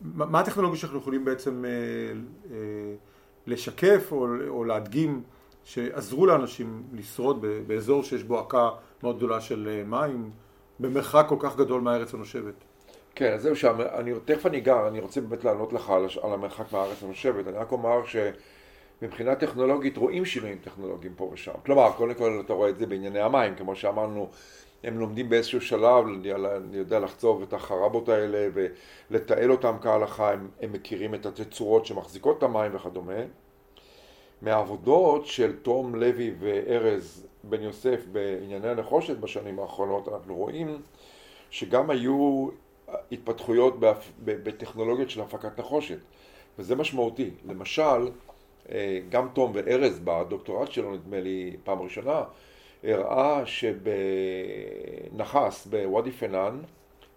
מה 0.00 0.40
הטכנולוגיה 0.40 0.78
שאנחנו 0.78 0.98
יכולים 0.98 1.24
בעצם 1.24 1.64
אה, 1.64 1.70
אה, 2.50 2.56
לשקף 3.46 4.08
או, 4.12 4.26
או 4.48 4.64
להדגים 4.64 5.22
שעזרו 5.64 6.26
לאנשים 6.26 6.82
לשרוד 6.92 7.44
באזור 7.66 8.02
שיש 8.02 8.22
בו 8.22 8.38
עקה 8.38 8.70
מאוד 9.02 9.16
גדולה 9.16 9.40
של 9.40 9.68
אה, 9.68 9.84
מים, 9.84 10.30
במרחק 10.80 11.26
כל 11.28 11.36
כך 11.38 11.56
גדול 11.56 11.80
מהארץ 11.80 12.14
הנושבת. 12.14 12.54
כן, 13.14 13.32
אז 13.32 13.42
זהו 13.42 13.56
שם, 13.56 13.80
אני, 13.80 14.12
תכף 14.24 14.46
אני 14.46 14.60
גר, 14.60 14.88
אני 14.88 15.00
רוצה 15.00 15.20
באמת 15.20 15.44
לענות 15.44 15.72
לך 15.72 15.90
על, 15.90 16.06
על 16.22 16.32
המרחק 16.32 16.72
מהארץ 16.72 17.02
הנושבת. 17.02 17.48
אני 17.48 17.56
רק 17.56 17.72
אומר 17.72 18.04
שמבחינה 19.00 19.34
טכנולוגית 19.34 19.96
רואים 19.96 20.24
שינויים 20.24 20.58
טכנולוגיים 20.58 21.14
פה 21.16 21.30
ושם. 21.32 21.52
כלומר, 21.66 21.92
קודם 21.92 22.14
כל 22.14 22.42
אתה 22.44 22.52
רואה 22.52 22.68
את 22.68 22.78
זה 22.78 22.86
בענייני 22.86 23.20
המים, 23.20 23.54
כמו 23.54 23.76
שאמרנו, 23.76 24.28
הם 24.84 24.98
לומדים 24.98 25.28
באיזשהו 25.28 25.60
שלב, 25.60 26.04
אני 26.06 26.76
יודע 26.76 26.98
לחצוב 26.98 27.42
את 27.42 27.52
החרבות 27.52 28.08
האלה 28.08 28.48
ולתעל 29.10 29.50
אותם 29.50 29.76
כהלכה, 29.82 30.32
הם, 30.32 30.48
הם 30.60 30.72
מכירים 30.72 31.14
את 31.14 31.26
התצורות 31.26 31.86
שמחזיקות 31.86 32.38
את 32.38 32.42
המים 32.42 32.74
וכדומה. 32.74 33.22
מהעבודות 34.42 35.26
של 35.26 35.56
תום 35.62 35.94
לוי 35.94 36.34
וארז 36.40 37.26
בן 37.44 37.62
יוסף 37.62 38.06
בענייני 38.12 38.68
הנחושת 38.68 39.16
בשנים 39.16 39.58
האחרונות, 39.58 40.08
אנחנו 40.08 40.34
רואים 40.34 40.82
שגם 41.50 41.90
היו 41.90 42.48
התפתחויות 43.12 43.76
בטכנולוגיות 44.24 45.10
של 45.10 45.20
הפקת 45.20 45.60
נחושת, 45.60 45.98
וזה 46.58 46.76
משמעותי. 46.76 47.30
למשל, 47.44 48.08
גם 49.08 49.28
תום 49.32 49.52
וארז 49.54 50.00
בדוקטורט 50.04 50.72
שלו, 50.72 50.94
נדמה 50.94 51.20
לי, 51.20 51.56
פעם 51.64 51.82
ראשונה, 51.82 52.22
הראה 52.84 53.42
שבנחס, 55.16 55.66
בוואדי 55.66 56.10
פנאן, 56.10 56.60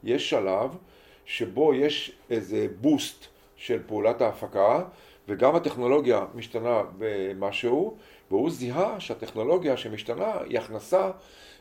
יש 0.03 0.29
שלב 0.29 0.77
שבו 1.25 1.73
יש 1.73 2.11
איזה 2.29 2.67
בוסט 2.81 3.25
של 3.55 3.83
פעולת 3.87 4.21
ההפקה, 4.21 4.83
וגם 5.27 5.55
הטכנולוגיה 5.55 6.25
משתנה 6.35 6.81
במשהו, 6.97 7.97
והוא 8.31 8.49
זיהה 8.49 8.99
שהטכנולוגיה 8.99 9.77
שמשתנה 9.77 10.33
היא 10.45 10.59
הכנסה 10.59 11.11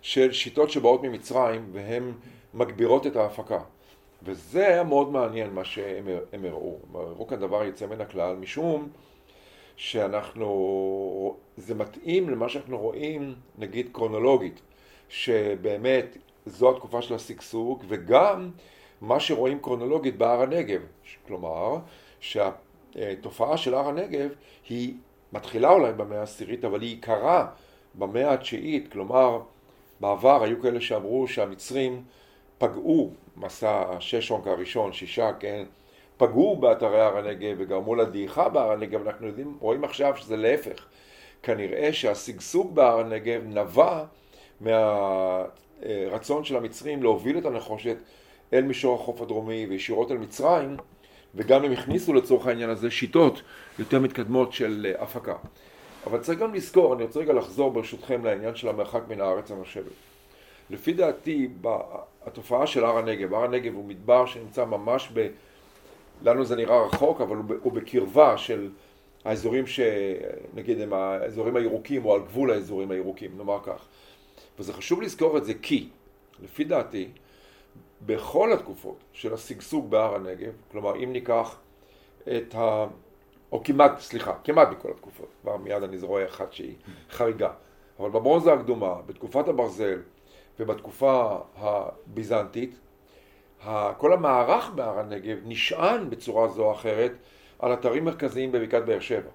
של 0.02 0.32
שיטות 0.32 0.70
שבאות 0.70 1.02
ממצרים 1.02 1.68
והן 1.72 2.12
מגבירות 2.54 3.06
את 3.06 3.16
ההפקה. 3.16 3.60
וזה 4.22 4.68
היה 4.68 4.84
מאוד 4.84 5.12
מעניין 5.12 5.50
מה 5.50 5.64
שהם 5.64 6.08
הראו. 6.44 6.78
הם 6.88 6.96
הראו 6.96 7.26
כאן 7.26 7.40
דבר 7.40 7.64
יוצא 7.64 7.86
מן 7.86 8.00
הכלל, 8.00 8.36
משום 8.36 8.88
שאנחנו, 9.76 11.36
זה 11.56 11.74
מתאים 11.74 12.30
למה 12.30 12.48
שאנחנו 12.48 12.78
רואים, 12.78 13.34
נגיד 13.58 13.88
קרונולוגית, 13.92 14.60
שבאמת 15.08 16.16
זו 16.46 16.70
התקופה 16.70 17.02
של 17.02 17.14
השגשוג, 17.14 17.84
וגם 17.88 18.50
מה 19.00 19.20
שרואים 19.20 19.58
קרונולוגית 19.58 20.16
בהר 20.16 20.42
הנגב. 20.42 20.80
כלומר, 21.26 21.76
שהתופעה 22.20 23.56
של 23.56 23.74
הר 23.74 23.88
הנגב 23.88 24.30
היא 24.68 24.94
מתחילה 25.32 25.70
אולי 25.70 25.92
במאה 25.92 26.20
העשירית, 26.20 26.64
אבל 26.64 26.82
היא 26.82 26.90
עיקרה 26.90 27.46
במאה 27.94 28.32
התשיעית, 28.32 28.92
כלומר, 28.92 29.40
בעבר 30.00 30.42
היו 30.42 30.62
כאלה 30.62 30.80
שאמרו 30.80 31.28
שהמצרים 31.28 32.04
פגעו, 32.58 33.10
מסע 33.36 33.84
הששונק 33.88 34.46
הראשון, 34.46 34.92
שישה, 34.92 35.32
כן, 35.40 35.64
פגעו 36.16 36.56
באתרי 36.56 37.00
הר 37.00 37.18
הנגב 37.18 37.56
וגרמו 37.58 37.94
לדעיכה 37.94 38.48
בהר 38.48 38.72
הנגב, 38.72 39.06
אנחנו 39.06 39.26
יודעים, 39.26 39.56
רואים 39.60 39.84
עכשיו 39.84 40.16
שזה 40.16 40.36
להפך. 40.36 40.86
כנראה 41.42 41.92
שהשגשוג 41.92 42.74
בהר 42.74 43.00
הנגב 43.00 43.40
נבע 43.44 44.04
מהרצון 44.60 46.44
של 46.44 46.56
המצרים 46.56 47.02
להוביל 47.02 47.38
את 47.38 47.44
הנחושת 47.44 47.96
אל 48.52 48.62
מישור 48.62 48.94
החוף 48.94 49.20
הדרומי 49.20 49.66
וישירות 49.68 50.10
אל 50.10 50.18
מצרים, 50.18 50.76
וגם 51.34 51.64
הם 51.64 51.72
הכניסו 51.72 52.14
לצורך 52.14 52.46
העניין 52.46 52.70
הזה 52.70 52.90
שיטות 52.90 53.42
יותר 53.78 54.00
מתקדמות 54.00 54.52
של 54.52 54.94
הפקה. 54.98 55.34
אבל 56.06 56.20
צריך 56.20 56.38
גם 56.38 56.54
לזכור, 56.54 56.94
אני 56.94 57.02
רוצה 57.02 57.20
רגע 57.20 57.32
לחזור 57.32 57.70
ברשותכם 57.70 58.24
לעניין 58.24 58.54
של 58.54 58.68
המרחק 58.68 59.00
מן 59.08 59.20
הארץ 59.20 59.50
הנושבת. 59.50 59.92
לפי 60.70 60.92
דעתי, 60.92 61.48
התופעה 62.26 62.66
של 62.66 62.84
הר 62.84 62.98
הנגב, 62.98 63.34
הר 63.34 63.44
הנגב 63.44 63.74
הוא 63.74 63.84
מדבר 63.84 64.26
שנמצא 64.26 64.64
ממש 64.64 65.10
ב... 65.14 65.28
לנו 66.22 66.44
זה 66.44 66.56
נראה 66.56 66.86
רחוק, 66.86 67.20
אבל 67.20 67.36
הוא 67.62 67.72
בקרבה 67.72 68.38
של 68.38 68.70
האזורים 69.24 69.66
ש... 69.66 69.80
נגיד 70.54 70.80
הם 70.80 70.92
האזורים 70.92 71.56
הירוקים 71.56 72.04
או 72.04 72.14
על 72.14 72.20
גבול 72.20 72.50
האזורים 72.50 72.90
הירוקים, 72.90 73.30
נאמר 73.36 73.58
כך. 73.62 73.86
וזה 74.58 74.72
חשוב 74.72 75.02
לזכור 75.02 75.38
את 75.38 75.44
זה 75.44 75.54
כי, 75.62 75.88
לפי 76.42 76.64
דעתי, 76.64 77.08
בכל 78.06 78.52
התקופות 78.52 78.96
של 79.12 79.34
השגשוג 79.34 79.90
בהר 79.90 80.14
הנגב, 80.14 80.52
כלומר 80.70 80.96
אם 81.04 81.12
ניקח 81.12 81.56
את 82.22 82.54
ה... 82.54 82.86
או 83.52 83.64
כמעט, 83.64 83.98
סליחה, 83.98 84.34
כמעט 84.44 84.68
בכל 84.68 84.90
התקופות, 84.90 85.28
כבר 85.42 85.56
מיד 85.56 85.82
אני 85.82 85.96
רואה 86.02 86.24
אחת 86.24 86.52
שהיא 86.52 86.74
חריגה, 87.10 87.50
אבל 87.98 88.10
בברונזה 88.10 88.52
הקדומה, 88.52 88.94
בתקופת 89.06 89.48
הברזל 89.48 90.02
ובתקופה 90.60 91.38
הביזנטית, 91.56 92.78
כל 93.98 94.12
המערך 94.12 94.70
בהר 94.74 94.98
הנגב 94.98 95.36
נשען 95.44 96.10
בצורה 96.10 96.48
זו 96.48 96.64
או 96.64 96.72
אחרת 96.72 97.12
על 97.58 97.72
אתרים 97.72 98.04
מרכזיים 98.04 98.52
בבקעת 98.52 98.84
באר 98.84 99.00
שבע. 99.00 99.30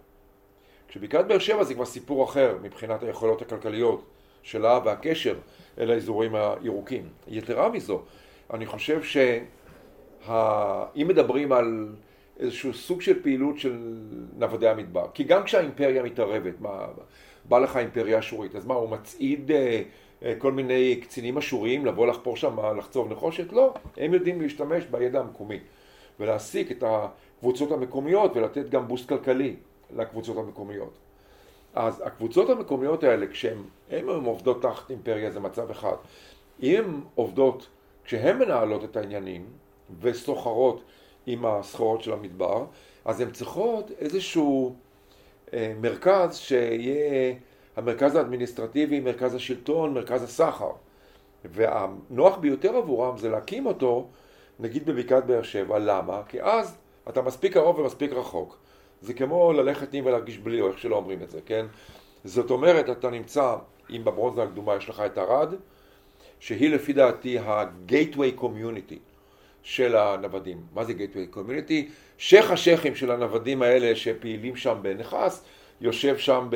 כשבקעת 0.88 1.28
באר 1.28 1.39
שבע 1.39 1.63
זה 1.63 1.74
כבר 1.74 1.86
סיפור 1.86 2.24
אחר 2.24 2.58
מבחינת 2.62 3.04
היכולות 3.04 3.41
הכלכליות 3.41 4.04
שלה 4.44 4.80
והקשר 4.86 5.36
אל 5.80 5.91
האזורים 5.91 6.36
הירוקים. 6.36 7.10
יתרה 7.28 7.70
מזו, 7.70 8.02
אני 8.54 8.65
חושב 8.65 9.04
שאם 9.04 11.08
מדברים 11.08 11.52
על 11.52 11.89
איזשהו 12.39 12.74
סוג 12.74 13.02
של 13.02 13.24
פעילות 13.24 13.60
של 13.60 13.98
נוודי 14.38 14.70
המדבר, 14.70 15.06
כי 15.13 15.24
גם 15.24 15.44
כשהאימפריה 15.44 16.04
מתערבת, 16.04 16.54
מה, 16.60 16.86
בא 17.46 17.60
לך 17.60 17.78
אימפריה 17.78 18.20
אשורית, 18.20 18.56
אז 18.56 18.65
מה, 18.65 18.74
הוא 18.74 18.89
מצעיד 18.89 19.52
אה, 19.52 19.82
כל 20.38 20.52
מיני 20.52 20.96
קצינים 20.96 21.38
אשוריים 21.38 21.86
לבוא 21.86 22.08
לחפור 22.08 22.38
שם, 22.38 22.76
לחצוב 22.78 23.12
נחושת? 23.12 23.54
לא, 23.54 23.74
הם 23.98 24.14
יודעים 24.14 24.42
להשתמש 24.42 24.86
בידע 24.86 25.20
המקומי 25.20 25.60
ולהעסיק 26.20 26.72
את 26.72 26.84
הקבוצות 26.88 27.72
המקומיות 27.72 28.36
ולתת 28.36 28.70
גם 28.70 28.88
בוסט 28.88 29.10
כלכלי 29.10 29.56
לקבוצות 29.96 30.38
המקומיות. 30.38 30.98
אז 31.74 32.04
הקבוצות 32.06 32.50
המקומיות 32.50 33.04
האלה, 33.04 33.28
כשהן 33.28 33.58
עובדות 34.08 34.62
תחת 34.62 34.92
אימפריה 34.92 35.32
זה 35.32 35.40
מצב 35.40 35.72
אחד. 35.72 35.96
אם 36.64 36.84
הן 36.84 37.00
עובדות 37.16 37.68
כשהן 38.04 38.38
מנהלות 38.38 38.84
את 38.84 38.98
העניינים 38.98 39.46
וסוחרות 40.02 40.84
עם 41.26 41.46
הסחורות 41.46 42.04
של 42.04 42.14
המדבר, 42.14 42.66
אז 43.06 43.22
הן 43.22 43.32
צריכות 43.32 43.92
איזשהו 44.00 44.76
אה, 45.54 45.74
מרכז 45.82 46.38
שיהיה 46.38 47.34
המרכז 47.76 48.16
האדמיניסטרטיבי, 48.16 49.00
מרכז 49.00 49.36
השלטון, 49.36 49.94
מרכז 49.94 50.24
הסחר. 50.24 50.72
והנוח 51.46 52.38
ביותר 52.38 52.76
עבורם 52.76 53.18
זה 53.18 53.30
להקים 53.30 53.66
אותו, 53.66 54.08
נגיד 54.60 54.86
בבקעת 54.86 55.26
באר 55.26 55.44
שבע, 55.44 55.80
למה? 55.80 56.22
כי 56.28 56.42
אז 56.42 56.78
אתה 57.10 57.22
מספיק 57.22 57.54
קרוב 57.54 57.80
ומספיק 57.80 58.14
רחוק. 58.14 58.58
זה 59.02 59.14
כמו 59.14 59.54
ללכת 59.54 59.94
עם 59.94 60.06
ולהרגיש 60.06 60.38
בלי, 60.38 60.62
או 60.62 60.68
איך 60.68 60.80
שלא 60.80 60.96
אומרים 60.96 61.24
את 61.24 61.30
זה, 61.30 61.40
כן? 61.46 61.66
זאת 62.24 62.52
אומרת, 62.52 62.90
אתה 62.90 63.10
נמצא, 63.10 63.56
אם 63.90 64.02
בברונזה 64.04 64.44
הקדומה 64.44 64.76
יש 64.76 64.90
לך 64.90 65.04
את 65.06 65.18
ערד, 65.18 65.54
שהיא 66.40 66.70
לפי 66.70 66.94
דעתי 66.94 67.40
ה-gateway 67.40 68.42
community 68.42 69.00
של 69.64 69.96
הנוודים. 69.96 70.62
מה 70.74 70.84
זה 70.84 70.94
gateway 70.94 71.36
community? 71.36 71.92
שייח 72.18 72.52
השייחים 72.52 72.96
של 72.96 73.12
הנוודים 73.12 73.62
האלה 73.62 73.96
שפעילים 73.96 74.56
שם 74.56 74.78
בנכס, 74.82 75.44
יושב 75.82 76.18
שם 76.18 76.50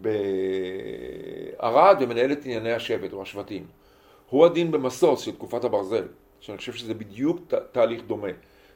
בערד 0.00 1.96
ומנהל 2.00 2.32
את 2.32 2.44
ענייני 2.44 2.72
השבט 2.72 3.12
או 3.12 3.22
השבטים. 3.22 3.66
הוא 4.30 4.46
הדין 4.46 4.70
במסוס 4.70 5.20
של 5.20 5.32
תקופת 5.32 5.64
הברזל, 5.64 6.04
שאני 6.40 6.58
חושב 6.58 6.72
שזה 6.72 6.94
בדיוק 6.94 7.40
תהליך 7.72 8.02
דומה, 8.06 8.28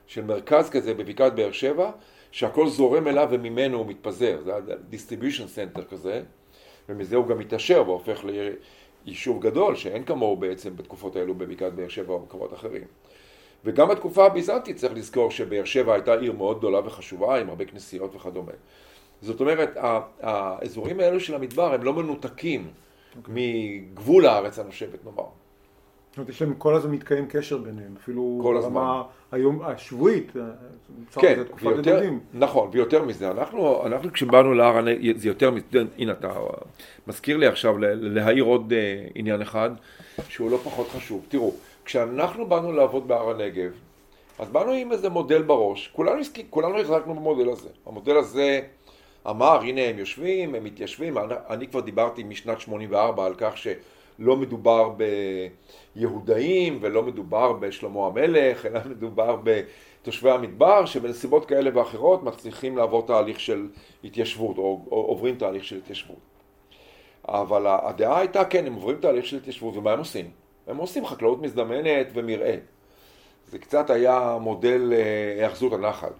של 0.07 0.24
מרכז 0.24 0.70
כזה 0.70 0.94
בבקעת 0.94 1.35
באר 1.35 1.52
שבע, 1.52 1.90
שהכל 2.31 2.68
זורם 2.68 3.09
אליו 3.09 3.28
וממנו 3.31 3.78
הוא 3.78 3.87
מתפזר, 3.87 4.38
זה 4.44 4.54
ה-distribution 4.54 5.46
center 5.57 5.85
כזה, 5.90 6.22
ומזה 6.88 7.16
הוא 7.16 7.26
גם 7.26 7.38
מתעשר 7.38 7.83
והופך 7.87 8.24
יישוב 9.07 9.42
גדול 9.42 9.76
שאין 9.76 10.04
כמוהו 10.04 10.37
בעצם 10.37 10.76
בתקופות 10.76 11.16
האלו 11.16 11.35
בבקעת 11.35 11.74
באר 11.74 11.88
שבע 11.88 12.12
או 12.12 12.18
במקומות 12.18 12.54
אחרים. 12.54 12.85
וגם 13.64 13.88
בתקופה 13.88 14.26
הביזנטית 14.26 14.76
צריך 14.76 14.92
לזכור 14.92 15.31
שבאר 15.31 15.64
שבע 15.64 15.94
הייתה 15.94 16.14
עיר 16.14 16.33
מאוד 16.33 16.59
גדולה 16.59 16.87
וחשובה 16.87 17.40
עם 17.40 17.48
הרבה 17.48 17.64
כנסיות 17.64 18.14
וכדומה. 18.14 18.52
זאת 19.22 19.40
אומרת, 19.40 19.76
האזורים 20.20 21.00
האלו 21.00 21.20
של 21.20 21.35
המדבר 21.35 21.74
הם 21.74 21.83
לא 21.83 21.92
מנותקים 21.92 22.68
okay. 23.14 23.28
מגבול 23.28 24.26
הארץ 24.26 24.59
הנושבת 24.59 25.04
נאמר. 25.04 25.24
זאת 26.11 26.16
אומרת, 26.16 26.28
יש 26.28 26.42
להם 26.42 26.54
כל 26.54 26.74
הזמן 26.74 26.90
מתקיים 26.90 27.26
קשר 27.28 27.59
ביניהם, 27.59 27.94
אפילו 28.02 28.40
ברמה 28.42 29.02
היום 29.33 29.62
השבועית, 29.62 30.37
אה, 30.37 30.42
כן, 31.12 31.42
ויותר, 31.62 32.11
נכון, 32.35 32.70
ויותר 32.72 33.02
מזה, 33.02 33.31
אנחנו, 33.31 33.87
אנחנו 33.87 34.12
כשבאנו 34.12 34.54
להר 34.54 34.85
זה 35.16 35.28
יותר 35.28 35.50
מזה, 35.50 35.66
הנה 35.98 36.12
אתה 36.12 36.33
מזכיר 37.07 37.37
לי 37.37 37.46
עכשיו 37.46 37.78
להעיר 37.78 38.44
עוד 38.44 38.72
אה, 38.72 39.07
עניין 39.14 39.42
אחד 39.42 39.70
שהוא 40.28 40.50
לא 40.50 40.57
פחות 40.57 40.88
חשוב. 40.88 41.26
תראו, 41.28 41.54
כשאנחנו 41.85 42.46
באנו 42.46 42.72
לעבוד 42.72 43.09
בהר 43.09 43.31
הנגב, 43.31 43.70
אז 44.38 44.48
באנו 44.48 44.72
עם 44.72 44.92
איזה 44.92 45.09
מודל 45.09 45.42
בראש, 45.42 45.90
כולנו, 45.92 46.22
כולנו 46.50 46.81
החזקנו 46.81 47.14
במודל 47.14 47.50
הזה. 47.50 47.68
המודל 47.87 48.16
הזה 48.16 48.61
אמר, 49.26 49.61
הנה 49.61 49.81
הם 49.81 49.98
יושבים, 49.98 50.54
הם 50.54 50.64
מתיישבים, 50.64 51.18
אני, 51.18 51.35
אני 51.50 51.66
כבר 51.66 51.81
דיברתי 51.81 52.22
משנת 52.22 52.61
84 52.61 53.26
על 53.26 53.35
כך 53.38 53.57
שלא 53.57 54.37
מדובר 54.37 54.90
ביהודאים 55.96 56.78
ולא 56.81 57.02
מדובר 57.02 57.52
בשלמה 57.52 58.07
המלך, 58.07 58.66
אלא 58.66 58.81
מדובר 58.90 59.37
בתושבי 59.44 60.31
המדבר 60.31 60.87
שבנסיבות 60.87 61.46
כאלה 61.46 61.70
ואחרות 61.74 62.22
מצליחים 62.22 62.76
לעבור 62.76 63.07
תהליך 63.07 63.40
של 63.40 63.68
התיישבות 64.04 64.59
או, 64.59 64.85
או 64.90 64.96
עוברים 64.96 65.37
תהליך 65.37 65.64
של 65.64 65.76
התיישבות. 65.76 66.18
אבל 67.28 67.66
הדעה 67.66 68.18
הייתה, 68.18 68.44
כן, 68.44 68.66
הם 68.66 68.74
עוברים 68.74 68.96
תהליך 69.00 69.26
של 69.26 69.37
התיישבות, 69.37 69.76
ומה 69.76 69.92
הם 69.92 69.98
עושים? 69.98 70.31
הם 70.66 70.76
עושים 70.76 71.07
חקלאות 71.07 71.42
מזדמנת 71.42 72.07
ומרעה. 72.14 72.57
זה 73.46 73.59
קצת 73.59 73.90
היה 73.90 74.37
מודל 74.40 74.92
אה, 74.92 75.35
היאחזות 75.38 75.72
הנחל, 75.72 76.11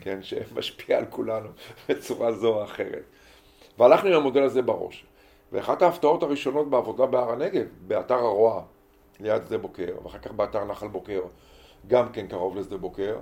כן, 0.00 0.22
שמשפיע 0.22 0.98
על 0.98 1.04
כולנו 1.10 1.48
בצורה 1.88 2.32
זו 2.32 2.48
או 2.48 2.64
אחרת. 2.64 3.02
והלכנו 3.78 4.08
עם 4.08 4.14
המודל 4.14 4.42
הזה 4.42 4.62
בראש. 4.62 5.04
ואחת 5.52 5.82
ההפתעות 5.82 6.22
הראשונות 6.22 6.70
בעבודה 6.70 7.06
בהר 7.06 7.30
הנגב, 7.30 7.66
באתר 7.86 8.14
הרואה, 8.14 8.62
ליד 9.20 9.42
שדה 9.46 9.58
בוקר, 9.58 9.96
ואחר 10.02 10.18
כך 10.18 10.32
באתר 10.32 10.64
נחל 10.64 10.88
בוקר, 10.88 11.20
גם 11.86 12.12
כן 12.12 12.26
קרוב 12.26 12.56
לשדה 12.56 12.76
בוקר, 12.76 13.18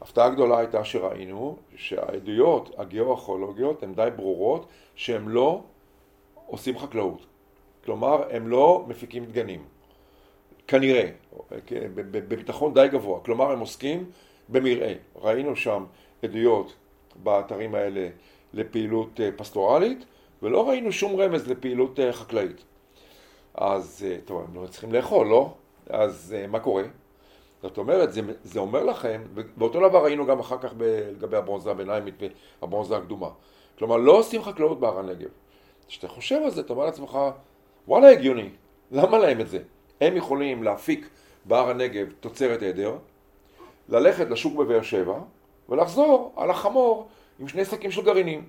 הפתעה 0.00 0.28
גדולה 0.28 0.58
הייתה 0.58 0.84
שראינו 0.84 1.56
שהעדויות 1.76 2.74
הגיאו-ארכיאולוגיות 2.78 3.82
הן 3.82 3.94
די 3.94 4.08
ברורות 4.16 4.66
שהן 4.94 5.28
לא 5.28 5.62
עושים 6.46 6.78
חקלאות. 6.78 7.26
כלומר, 7.84 8.22
הם 8.30 8.48
לא 8.48 8.84
מפיקים 8.88 9.24
דגנים. 9.24 9.64
כנראה, 10.66 11.10
בביטחון 11.96 12.74
די 12.74 12.88
גבוה. 12.88 13.20
כלומר, 13.20 13.52
הם 13.52 13.60
עוסקים 13.60 14.10
במרעה. 14.48 14.92
ראינו 15.16 15.56
שם 15.56 15.84
עדויות 16.22 16.72
באתרים 17.22 17.74
האלה 17.74 18.08
לפעילות 18.54 19.20
אה, 19.20 19.30
פסטורלית, 19.36 20.04
ולא 20.42 20.68
ראינו 20.68 20.92
שום 20.92 21.20
רמז 21.20 21.48
לפעילות 21.48 22.00
אה, 22.00 22.12
חקלאית. 22.12 22.64
אז, 23.54 24.06
אה, 24.08 24.16
טוב, 24.24 24.44
הם 24.48 24.62
לא 24.62 24.66
צריכים 24.66 24.92
לאכול, 24.92 25.26
לא? 25.26 25.54
אז 25.88 26.34
מה 26.48 26.60
קורה? 26.60 26.82
זאת 27.62 27.78
אומרת, 27.78 28.12
זה, 28.12 28.20
זה 28.44 28.60
אומר 28.60 28.84
לכם, 28.84 29.22
ואותו 29.56 29.88
דבר 29.88 30.04
ראינו 30.04 30.26
גם 30.26 30.38
אחר 30.38 30.58
כך 30.58 30.72
לגבי 30.78 31.36
הברונזה 31.36 31.70
הביניים 31.70 32.04
והברונזה 32.62 32.96
הקדומה. 32.96 33.28
כלומר, 33.78 33.96
לא 33.96 34.12
עושים 34.12 34.42
חקלאות 34.42 34.80
בהר 34.80 34.98
הנגב. 34.98 35.28
כשאתה 35.88 36.08
חושב 36.08 36.40
על 36.44 36.50
זה, 36.50 36.60
אתה 36.60 36.72
אומר 36.72 36.84
לעצמך, 36.84 37.18
וואלה 37.88 38.10
הגיוני, 38.10 38.48
למה 38.90 39.18
להם 39.18 39.40
את 39.40 39.48
זה? 39.48 39.58
הם 40.00 40.16
יכולים 40.16 40.62
להפיק 40.62 41.08
בהר 41.44 41.70
הנגב 41.70 42.06
תוצרת 42.20 42.62
עדר, 42.62 42.96
ללכת 43.88 44.30
לשוק 44.30 44.54
בבאר 44.54 44.82
שבע 44.82 45.20
ולחזור 45.70 46.32
על 46.36 46.50
החמור 46.50 47.08
עם 47.38 47.48
שני 47.48 47.64
שקים 47.64 47.90
של 47.90 48.02
גרעינים. 48.02 48.44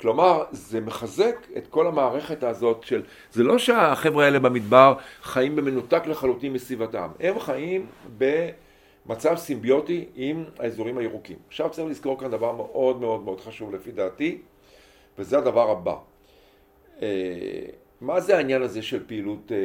כלומר, 0.00 0.44
זה 0.50 0.80
מחזק 0.80 1.36
את 1.56 1.66
כל 1.66 1.86
המערכת 1.86 2.42
הזאת 2.42 2.82
של... 2.82 3.02
זה 3.32 3.42
לא 3.42 3.58
שהחבר'ה 3.58 4.24
האלה 4.24 4.38
במדבר 4.38 4.94
חיים 5.22 5.56
במנותק 5.56 6.06
לחלוטין 6.06 6.52
מסביבתם, 6.52 7.08
הם 7.20 7.38
חיים 7.38 7.86
במצב 8.18 9.36
סימביוטי 9.36 10.04
עם 10.14 10.44
האזורים 10.58 10.98
הירוקים. 10.98 11.36
עכשיו 11.48 11.70
צריך 11.70 11.88
לזכור 11.88 12.20
כאן 12.20 12.30
דבר 12.30 12.52
מאוד 12.52 13.00
מאוד 13.00 13.22
מאוד 13.22 13.40
חשוב 13.40 13.74
לפי 13.74 13.90
דעתי, 13.92 14.38
וזה 15.18 15.38
הדבר 15.38 15.70
הבא. 15.70 15.96
מה 18.04 18.20
זה 18.20 18.36
העניין 18.36 18.62
הזה 18.62 18.82
של 18.82 19.06
פעילות 19.06 19.52
אה, 19.52 19.56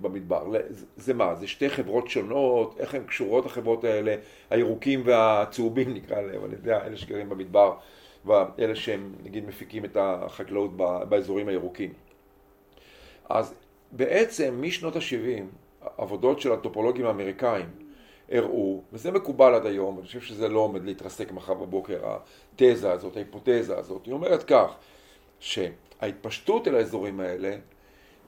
במדבר? 0.00 0.52
זה 0.96 1.14
מה? 1.14 1.34
זה 1.34 1.46
שתי 1.46 1.70
חברות 1.70 2.10
שונות? 2.10 2.76
איך 2.78 2.94
הן 2.94 3.04
קשורות 3.04 3.46
החברות 3.46 3.84
האלה? 3.84 4.14
הירוקים 4.50 5.02
והצהובים 5.04 5.94
נקרא 5.94 6.20
להם, 6.20 6.44
אני 6.44 6.54
יודע, 6.54 6.86
אלה 6.86 6.96
שגרים 6.96 7.28
במדבר 7.28 7.74
ואלה 8.24 8.76
שהם 8.76 9.14
נגיד 9.24 9.46
מפיקים 9.46 9.84
את 9.84 9.96
החקלאות 10.00 10.76
באזורים 11.08 11.48
הירוקים. 11.48 11.92
אז 13.28 13.54
בעצם 13.92 14.58
משנות 14.60 14.96
ה-70 14.96 15.42
עבודות 15.98 16.40
של 16.40 16.52
הטופולוגים 16.52 17.06
האמריקאים 17.06 17.66
הראו, 18.30 18.82
וזה 18.92 19.10
מקובל 19.10 19.54
עד 19.54 19.66
היום, 19.66 19.98
אני 19.98 20.06
חושב 20.06 20.20
שזה 20.20 20.48
לא 20.48 20.58
עומד 20.58 20.84
להתרסק 20.84 21.32
מחר 21.32 21.54
בבוקר, 21.54 22.00
התזה 22.04 22.92
הזאת, 22.92 23.16
ההיפותזה 23.16 23.78
הזאת, 23.78 24.06
היא 24.06 24.14
אומרת 24.14 24.42
כך, 24.42 24.74
ש... 25.40 25.58
ההתפשטות 26.00 26.68
אל 26.68 26.74
האזורים 26.74 27.20
האלה 27.20 27.56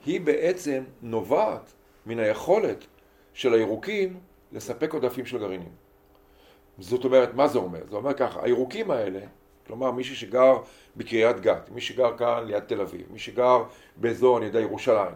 היא 0.06 0.20
בעצם 0.20 0.82
נובעת 1.02 1.72
מן 2.06 2.18
היכולת 2.18 2.86
של 3.34 3.54
הירוקים 3.54 4.20
לספק 4.52 4.94
עודפים 4.94 5.26
של 5.26 5.38
גרעינים. 5.38 5.72
זאת 6.78 7.04
אומרת, 7.04 7.34
מה 7.34 7.48
זה 7.48 7.58
אומר? 7.58 7.80
זה 7.90 7.96
אומר 7.96 8.14
ככה, 8.14 8.40
הירוקים 8.42 8.90
האלה, 8.90 9.20
כלומר 9.66 9.90
מישהו 9.90 10.16
שגר 10.16 10.58
בקריית 10.96 11.40
גת, 11.40 11.70
מי 11.70 11.80
שגר 11.80 12.16
כאן 12.16 12.44
ליד 12.46 12.62
תל 12.62 12.80
אביב, 12.80 13.02
מי 13.10 13.18
שגר 13.18 13.62
באזור, 13.96 14.38
אני 14.38 14.46
יודע, 14.46 14.60
ירושלים, 14.60 15.14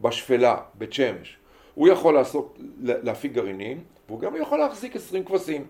בשפלה, 0.00 0.56
בית 0.74 0.92
שמש, 0.92 1.36
הוא 1.74 1.88
יכול 1.88 2.14
לעשות, 2.14 2.58
להפיק 2.80 3.32
גרעינים, 3.32 3.84
והוא 4.08 4.20
גם 4.20 4.36
יכול 4.36 4.58
להחזיק 4.58 4.96
עשרים 4.96 5.24
כבשים. 5.24 5.66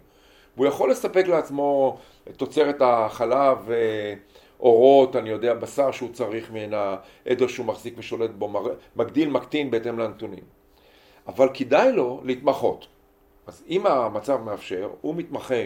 והוא 0.56 0.66
יכול 0.66 0.90
לספק 0.90 1.26
לעצמו 1.26 1.98
תוצרת 2.36 2.76
החלב 2.80 3.68
אורות, 4.60 5.16
אני 5.16 5.30
יודע, 5.30 5.54
בשר 5.54 5.90
שהוא 5.90 6.12
צריך 6.12 6.50
מן 6.52 6.70
העדר 6.74 7.46
שהוא 7.46 7.66
מחזיק 7.66 7.94
ושולט 7.96 8.30
בו, 8.30 8.62
מגדיל, 8.96 9.30
מקטין 9.30 9.70
בהתאם 9.70 9.98
לנתונים. 9.98 10.44
אבל 11.26 11.48
כדאי 11.54 11.92
לו 11.92 12.20
להתמחות. 12.24 12.86
אז 13.46 13.64
אם 13.68 13.86
המצב 13.86 14.40
מאפשר, 14.44 14.90
הוא 15.00 15.14
מתמחה 15.14 15.64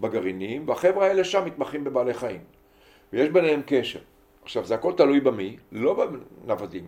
בגרעינים, 0.00 0.68
והחבר'ה 0.68 1.06
האלה 1.06 1.24
שם 1.24 1.44
מתמחים 1.44 1.84
בבעלי 1.84 2.14
חיים. 2.14 2.40
ויש 3.12 3.28
ביניהם 3.28 3.62
קשר. 3.66 3.98
עכשיו, 4.42 4.64
זה 4.64 4.74
הכל 4.74 4.92
תלוי 4.92 5.20
במי, 5.20 5.56
לא 5.72 6.06
בנוודים, 6.44 6.86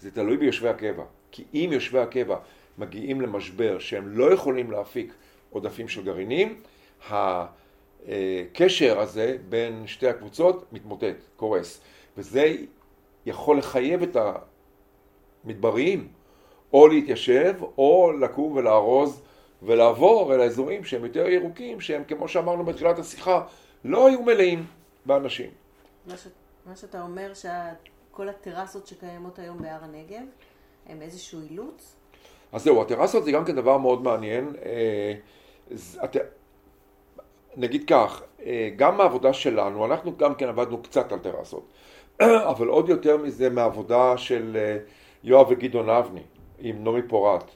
זה 0.00 0.10
תלוי 0.10 0.36
ביושבי 0.36 0.68
הקבע. 0.68 1.04
כי 1.30 1.44
אם 1.54 1.70
יושבי 1.72 1.98
הקבע 1.98 2.36
מגיעים 2.78 3.20
למשבר 3.20 3.78
שהם 3.78 4.08
לא 4.08 4.32
יכולים 4.32 4.70
להפיק 4.70 5.14
עודפים 5.50 5.88
של 5.88 6.04
גרעינים, 6.04 6.60
הקשר 8.08 9.00
הזה 9.00 9.36
בין 9.48 9.86
שתי 9.86 10.08
הקבוצות 10.08 10.72
מתמוטט, 10.72 11.16
קורס. 11.36 11.80
וזה 12.16 12.54
יכול 13.26 13.58
לחייב 13.58 14.02
את 14.02 14.16
המדבריים 15.44 16.08
או 16.72 16.88
להתיישב 16.88 17.54
או 17.78 18.12
לקום 18.20 18.52
ולארוז 18.52 19.22
ולעבור 19.62 20.34
אל 20.34 20.40
האזורים 20.40 20.84
שהם 20.84 21.04
יותר 21.04 21.28
ירוקים, 21.28 21.80
שהם 21.80 22.04
כמו 22.04 22.28
שאמרנו 22.28 22.64
בתחילת 22.64 22.98
השיחה, 22.98 23.46
לא 23.84 24.06
היו 24.06 24.22
מלאים 24.22 24.66
באנשים. 25.06 25.50
מה, 26.06 26.16
ש... 26.16 26.26
מה 26.66 26.76
שאתה 26.76 27.02
אומר 27.02 27.32
שכל 27.34 28.28
הטרסות 28.28 28.86
שקיימות 28.86 29.38
היום 29.38 29.62
בהר 29.62 29.84
הנגב 29.84 30.26
הם 30.86 31.02
איזשהו 31.02 31.40
אילוץ? 31.50 31.96
אז 32.52 32.62
זהו, 32.64 32.82
הטרסות 32.82 33.24
זה 33.24 33.32
גם 33.32 33.44
כן 33.44 33.56
דבר 33.56 33.78
מאוד 33.78 34.02
מעניין. 34.02 34.52
אה, 34.64 35.14
נגיד 37.56 37.84
כך, 37.86 38.22
אה, 38.46 38.70
גם 38.76 38.96
מהעבודה 38.96 39.32
שלנו, 39.32 39.86
אנחנו 39.86 40.16
גם 40.16 40.34
כן 40.34 40.48
עבדנו 40.48 40.82
קצת 40.82 41.12
על 41.12 41.18
טרסות, 41.18 41.72
אבל 42.52 42.68
עוד 42.68 42.88
יותר 42.88 43.16
מזה 43.16 43.50
מהעבודה 43.50 44.16
של 44.16 44.56
אה, 44.56 44.78
יואב 45.24 45.46
וגדעון 45.50 45.88
אבני 45.88 46.22
עם 46.58 46.84
נעמי 46.84 47.02
פורט 47.02 47.50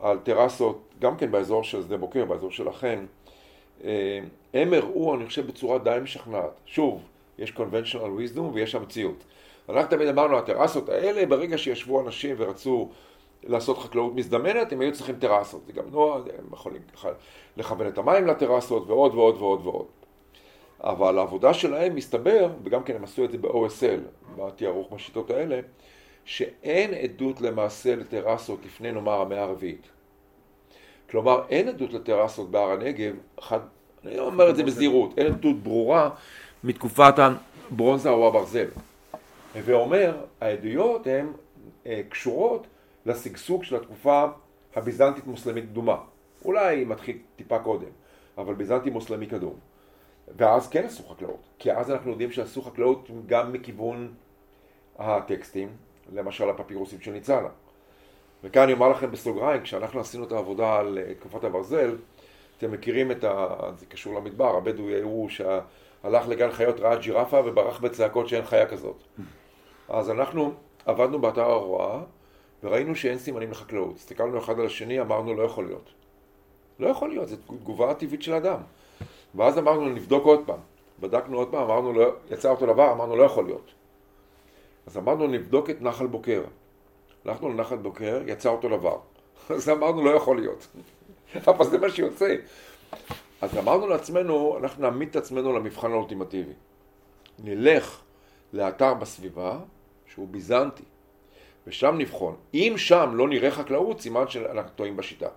על 0.00 0.18
טרסות, 0.18 0.82
גם 0.98 1.16
כן 1.16 1.30
באזור 1.30 1.64
של 1.64 1.82
שדה 1.82 1.96
בוקר, 1.96 2.24
באזור 2.24 2.50
שלכם, 2.50 3.06
אה, 3.84 4.20
הם 4.54 4.74
הראו, 4.74 5.14
אני 5.14 5.26
חושב, 5.26 5.46
בצורה 5.46 5.78
די 5.78 5.98
משכנעת. 6.02 6.60
שוב, 6.66 7.02
יש 7.38 7.52
conventional 7.56 8.36
wisdom 8.36 8.40
ויש 8.52 8.74
המציאות. 8.74 9.24
אנחנו 9.68 9.90
תמיד 9.90 10.08
אמרנו, 10.08 10.38
הטרסות 10.38 10.88
האלה, 10.88 11.26
ברגע 11.26 11.58
שישבו 11.58 12.00
אנשים 12.00 12.36
ורצו 12.38 12.88
לעשות 13.44 13.78
חקלאות 13.78 14.14
מזדמנת, 14.14 14.72
הם 14.72 14.80
היו 14.80 14.92
צריכים 14.92 15.16
טרסות. 15.18 15.60
זה 15.66 15.72
גם 15.72 15.84
נועד, 15.90 16.22
הם 16.38 16.44
יכולים 16.52 16.82
לכוון 17.56 17.86
את 17.86 17.98
המים 17.98 18.26
לטרסות 18.26 18.86
ועוד 18.86 19.14
ועוד 19.14 19.36
ועוד 19.36 19.66
ועוד. 19.66 19.86
אבל 20.84 21.18
העבודה 21.18 21.54
שלהם 21.54 21.94
מסתבר, 21.94 22.50
וגם 22.64 22.82
כן 22.82 22.96
הם 22.96 23.04
עשו 23.04 23.24
את 23.24 23.30
זה 23.30 23.38
ב-OSL, 23.38 24.36
בתיארוך 24.36 24.92
בשיטות 24.92 25.30
האלה, 25.30 25.60
שאין 26.24 26.94
עדות 26.94 27.40
למעשה 27.40 27.96
לטרסות 27.96 28.58
לפני 28.64 28.92
נאמר 28.92 29.20
המאה 29.20 29.42
הרביעית. 29.42 29.88
כלומר, 31.10 31.42
אין 31.48 31.68
עדות 31.68 31.92
לטרסות 31.92 32.50
בהר 32.50 32.70
הנגב, 32.70 33.14
אחד, 33.38 33.60
אני 34.04 34.16
לא 34.16 34.26
אומר 34.26 34.50
את 34.50 34.56
זה 34.56 34.62
בזהירות, 34.62 35.18
אין 35.18 35.26
עדות 35.26 35.56
ברורה 35.62 36.10
מתקופת 36.64 37.14
הברונזה 37.70 38.10
או 38.10 38.28
הברזל. 38.28 38.66
ואומר, 39.54 40.16
העדויות 40.40 41.06
הן 41.06 41.32
אה, 41.86 42.00
קשורות 42.08 42.66
לשגשוג 43.06 43.64
של 43.64 43.76
התקופה 43.76 44.24
הביזנטית 44.76 45.26
מוסלמית 45.26 45.64
קדומה. 45.64 45.96
אולי 46.44 46.84
מתחיל 46.84 47.18
טיפה 47.36 47.58
קודם, 47.58 47.88
אבל 48.38 48.54
ביזנטי 48.54 48.90
מוסלמי 48.90 49.26
קדום. 49.26 49.54
ואז 50.36 50.68
כן 50.68 50.84
עשו 50.84 51.02
חקלאות, 51.08 51.48
כי 51.58 51.72
אז 51.72 51.90
אנחנו 51.90 52.10
יודעים 52.10 52.32
שעשו 52.32 52.62
חקלאות 52.62 53.10
גם 53.26 53.52
מכיוון 53.52 54.14
הטקסטים, 54.98 55.68
למשל 56.12 56.50
הפפירוסים 56.50 57.00
של 57.00 57.10
ניצנה. 57.10 57.48
וכאן 58.44 58.62
אני 58.62 58.72
אומר 58.72 58.88
לכם 58.88 59.10
בסוגריים, 59.10 59.62
כשאנחנו 59.62 60.00
עשינו 60.00 60.24
את 60.24 60.32
העבודה 60.32 60.78
על 60.78 60.98
תקופת 61.18 61.44
הברזל, 61.44 61.96
אתם 62.58 62.72
מכירים 62.72 63.10
את 63.10 63.24
ה... 63.24 63.56
זה 63.76 63.86
קשור 63.86 64.14
למדבר, 64.14 64.56
הבדואי 64.56 65.00
הראו 65.00 65.26
הלך 66.02 66.28
לגן 66.28 66.50
חיות, 66.50 66.80
ראה 66.80 66.96
ג'ירפה 66.96 67.40
וברח 67.44 67.80
בצעקות 67.80 68.28
שאין 68.28 68.44
חיה 68.44 68.66
כזאת. 68.66 69.02
אז 69.88 70.10
אנחנו 70.10 70.52
עבדנו 70.86 71.18
באתר 71.18 71.42
ההוראה 71.50 72.00
וראינו 72.62 72.94
שאין 72.96 73.18
סימנים 73.18 73.50
לחקלאות. 73.50 73.96
הסתכלנו 73.96 74.38
אחד 74.38 74.60
על 74.60 74.66
השני, 74.66 75.00
אמרנו 75.00 75.34
לא 75.34 75.42
יכול 75.42 75.66
להיות. 75.66 75.90
לא 76.78 76.88
יכול 76.88 77.08
להיות, 77.08 77.28
זו 77.28 77.36
תגובה 77.36 77.94
טבעית 77.94 78.22
של 78.22 78.34
אדם. 78.34 78.58
ואז 79.34 79.58
אמרנו 79.58 79.88
נבדוק 79.88 80.24
עוד 80.24 80.40
פעם. 80.46 80.58
בדקנו 81.00 81.36
עוד 81.36 81.48
פעם, 81.50 81.62
אמרנו, 81.62 81.92
לא, 81.92 82.12
יצא 82.30 82.50
אותו 82.50 82.66
דבר, 82.66 82.92
אמרנו 82.92 83.16
לא 83.16 83.22
יכול 83.22 83.44
להיות. 83.44 83.70
אז 84.86 84.96
אמרנו 84.96 85.26
נבדוק 85.26 85.70
את 85.70 85.82
נחל 85.82 86.06
בוקר. 86.06 86.42
הלכנו 87.24 87.48
לנחל 87.48 87.76
בוקר, 87.76 88.22
יצא 88.26 88.48
אותו 88.48 88.68
דבר. 88.68 88.98
אז 89.56 89.68
אמרנו 89.68 90.04
לא 90.04 90.10
יכול 90.10 90.36
להיות. 90.36 90.66
אבל 91.48 91.64
זה 91.64 91.78
מה 91.78 91.90
שיוצא. 91.90 92.36
אז 93.40 93.58
אמרנו 93.58 93.86
לעצמנו, 93.86 94.58
אנחנו 94.58 94.82
נעמיד 94.82 95.08
את 95.08 95.16
עצמנו 95.16 95.52
למבחן 95.52 95.92
האולטימטיבי. 95.92 96.52
נלך 97.38 98.00
לאתר 98.52 98.94
בסביבה 98.94 99.58
שהוא 100.06 100.28
ביזנטי, 100.28 100.82
ושם 101.66 101.94
נבחון. 101.98 102.36
אם 102.54 102.74
שם 102.76 103.10
לא 103.14 103.28
נראה 103.28 103.50
חקלאות, 103.50 104.00
סימן 104.00 104.28
שאנחנו 104.28 104.70
טועים 104.76 104.96
בשיטה. 104.96 105.28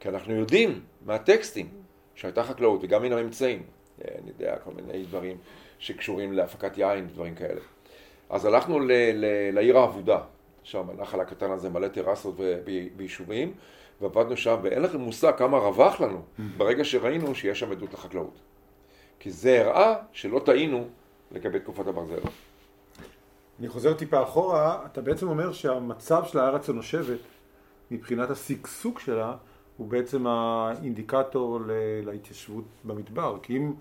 כי 0.00 0.08
אנחנו 0.08 0.34
יודעים 0.34 0.80
מהטקסטים 1.06 1.68
שהייתה 2.14 2.42
חקלאות, 2.42 2.80
וגם 2.82 3.02
מן 3.02 3.12
הממצאים, 3.12 3.62
אני 4.04 4.30
יודע, 4.30 4.56
כל 4.64 4.70
מיני 4.70 5.04
דברים 5.04 5.36
שקשורים 5.78 6.32
להפקת 6.32 6.78
יין, 6.78 7.08
דברים 7.08 7.34
כאלה. 7.34 7.60
אז 8.30 8.44
הלכנו 8.44 8.80
ל- 8.80 8.92
ל- 8.92 9.50
לעיר 9.54 9.78
האבודה, 9.78 10.20
שם 10.62 10.90
הנחל 10.90 11.20
הקטן 11.20 11.50
הזה 11.50 11.70
מלא 11.70 11.88
טרסות 11.88 12.34
ויישובים, 12.96 13.52
ועבדנו 14.00 14.36
שם, 14.36 14.56
ואין 14.62 14.82
לכם 14.82 15.00
מושג 15.00 15.32
כמה 15.36 15.58
רווח 15.58 16.00
לנו 16.00 16.22
ברגע 16.56 16.84
שראינו 16.84 17.34
שיש 17.34 17.60
שם 17.60 17.72
עדות 17.72 17.94
לחקלאות. 17.94 18.38
כי 19.20 19.30
זה 19.30 19.60
הראה 19.60 19.94
שלא 20.12 20.38
טעינו 20.38 20.88
לגבי 21.32 21.60
תקופת 21.60 21.86
הברזל. 21.86 22.20
אני 23.60 23.68
חוזר 23.68 23.94
טיפה 23.94 24.22
אחורה, 24.22 24.86
אתה 24.86 25.00
בעצם 25.00 25.28
אומר 25.28 25.52
שהמצב 25.52 26.24
של 26.24 26.38
הארץ 26.38 26.68
הנושבת, 26.68 27.18
מבחינת 27.90 28.30
השגשוג 28.30 28.98
שלה, 28.98 29.36
הוא 29.76 29.88
בעצם 29.88 30.26
האינדיקטור 30.26 31.60
להתיישבות 32.04 32.64
במדבר. 32.84 33.38
כי 33.42 33.56
אם 33.56 33.72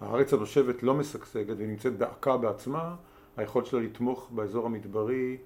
הארץ 0.00 0.32
הנושבת 0.32 0.82
לא 0.82 0.94
משגשגת 0.94 1.56
ונמצאת 1.58 1.96
בעקה 1.98 2.36
בעצמה, 2.36 2.94
היכולת 3.36 3.66
שלה 3.66 3.80
לתמוך 3.80 4.28
באזור 4.30 4.66
המדברי 4.66 5.36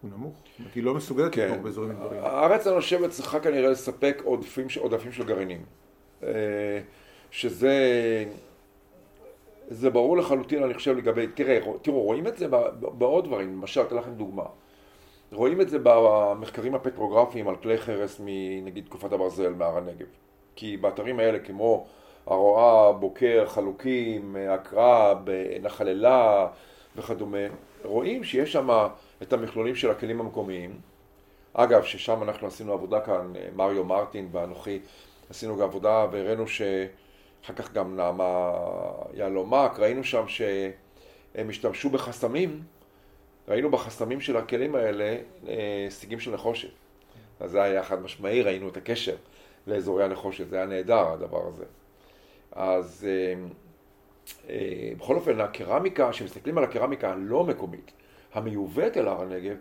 הוא 0.00 0.10
נמוך. 0.10 0.34
זאת 0.34 0.58
אומרת, 0.58 0.74
היא 0.74 0.84
לא 0.84 0.94
מסוגלת 0.94 1.34
כן. 1.34 1.48
לתמוך 1.48 1.62
באזורים 1.62 1.90
מדבריים. 1.90 2.24
הארץ 2.24 2.66
הנושבת 2.66 3.10
צריכה 3.10 3.40
כנראה 3.40 3.70
לספק 3.70 4.22
עודפים, 4.24 4.66
עודפים 4.80 5.12
של 5.12 5.24
גרעינים. 5.24 5.62
אה, 6.22 6.80
שזה... 7.30 7.74
זה 9.70 9.90
ברור 9.90 10.16
לחלוטין, 10.16 10.62
אני 10.62 10.74
חושב, 10.74 10.96
לגבי... 10.96 11.26
תראה, 11.26 11.58
תראו, 11.82 12.02
רואים 12.02 12.26
את 12.26 12.36
זה 12.38 12.46
בעוד 12.80 13.24
דברים. 13.24 13.52
למשל, 13.52 13.80
אתן 13.80 13.96
לכם 13.96 14.10
דוגמה. 14.10 14.44
רואים 15.32 15.60
את 15.60 15.68
זה 15.68 15.78
במחקרים 15.82 16.74
הפטרוגרפיים 16.74 17.48
על 17.48 17.56
כלי 17.56 17.78
חרס 17.78 18.20
מנגיד 18.24 18.84
תקופת 18.84 19.12
הברזל 19.12 19.52
מהר 19.52 19.76
הנגב. 19.76 20.06
כי 20.56 20.76
באתרים 20.76 21.18
האלה 21.18 21.38
כמו 21.38 21.86
הרואה, 22.26 22.92
בוקר, 22.92 23.44
חלוקים, 23.46 24.36
עקרב, 24.50 25.18
נחל 25.62 25.88
אלה 25.88 26.48
וכדומה, 26.96 27.38
רואים 27.84 28.24
שיש 28.24 28.52
שם 28.52 28.68
את 29.22 29.32
המכלולים 29.32 29.74
של 29.74 29.90
הכלים 29.90 30.20
המקומיים. 30.20 30.80
אגב, 31.54 31.84
ששם 31.84 32.22
אנחנו 32.22 32.46
עשינו 32.46 32.72
עבודה 32.72 33.00
כאן, 33.00 33.32
מריו 33.56 33.84
מרטין 33.84 34.28
ואנוכי, 34.32 34.78
עשינו 35.30 35.56
גם 35.56 35.62
עבודה 35.62 36.06
והראינו 36.10 36.44
שאחר 37.42 37.54
כך 37.54 37.72
גם 37.72 37.96
נעמה 37.96 38.52
יהלומק, 39.14 39.78
ראינו 39.78 40.04
שם 40.04 40.28
שהם 40.28 41.48
השתמשו 41.48 41.90
בחסמים 41.90 42.62
ראינו 43.50 43.70
בחסמים 43.70 44.20
של 44.20 44.36
הכלים 44.36 44.74
האלה 44.74 45.16
אה, 45.48 45.86
סיגים 45.88 46.20
של 46.20 46.34
נחושת. 46.34 46.70
אז 47.40 47.50
זה 47.50 47.62
היה 47.62 47.82
חד 47.82 48.02
משמעי, 48.02 48.42
ראינו 48.42 48.68
את 48.68 48.76
הקשר 48.76 49.16
לאזורי 49.66 50.04
הנחושת, 50.04 50.48
זה 50.48 50.56
היה 50.56 50.66
נהדר 50.66 51.08
הדבר 51.08 51.46
הזה. 51.46 51.64
אז 52.52 53.06
אה, 53.08 53.34
אה, 54.48 54.92
בכל 54.98 55.16
אופן, 55.16 55.40
הקרמיקה, 55.40 56.10
כשמסתכלים 56.10 56.58
על 56.58 56.64
הקרמיקה 56.64 57.12
הלא 57.12 57.44
מקומית, 57.44 57.92
המיובאת 58.34 58.96
אל 58.96 59.08
הר 59.08 59.22
הנגב, 59.22 59.56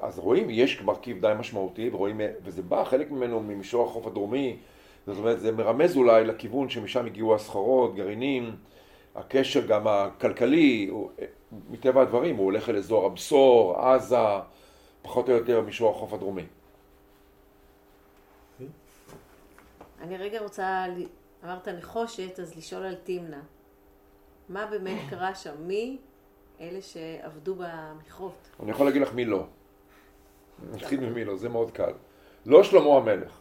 אז 0.00 0.18
רואים, 0.18 0.50
יש 0.50 0.82
מרכיב 0.82 1.20
די 1.20 1.32
משמעותי, 1.38 1.90
ורואים, 1.92 2.20
וזה 2.44 2.62
בא 2.62 2.84
חלק 2.84 3.10
ממנו 3.10 3.40
ממישור 3.40 3.86
החוף 3.90 4.06
הדרומי, 4.06 4.56
זאת 5.06 5.18
אומרת, 5.18 5.40
זה 5.40 5.52
מרמז 5.52 5.96
אולי 5.96 6.24
לכיוון 6.24 6.68
שמשם 6.68 7.06
הגיעו 7.06 7.34
הסחורות, 7.34 7.94
גרעינים, 7.94 8.56
הקשר 9.14 9.66
גם 9.66 9.88
הכלכלי, 9.88 10.86
הוא, 10.90 11.10
מטבע 11.70 12.02
הדברים, 12.02 12.36
הוא 12.36 12.44
הולך 12.44 12.68
אל 12.68 12.76
אזור 12.76 13.06
הבשור, 13.06 13.78
עזה, 13.78 14.16
פחות 15.02 15.28
או 15.28 15.34
יותר 15.34 15.60
מישור 15.60 15.90
החוף 15.90 16.12
הדרומי. 16.12 16.46
אני 20.00 20.16
רגע 20.16 20.40
רוצה, 20.40 20.84
אמרת 21.44 21.68
נחושת, 21.68 22.40
אז 22.40 22.56
לשאול 22.56 22.82
על 22.82 22.94
תמנע. 22.94 23.40
מה 24.48 24.66
באמת 24.66 24.98
קרה 25.10 25.34
שם? 25.34 25.54
מי 25.58 25.98
אלה 26.60 26.82
שעבדו 26.82 27.54
במכרות? 27.54 28.50
אני 28.62 28.70
יכול 28.70 28.86
להגיד 28.86 29.02
לך 29.02 29.14
מי 29.14 29.24
לא. 29.24 29.46
נתחיל 30.72 31.00
ממי 31.00 31.24
לא, 31.24 31.36
זה 31.36 31.48
מאוד 31.48 31.70
קל. 31.70 31.92
לא 32.46 32.64
שלמה 32.64 32.96
המלך. 32.96 33.39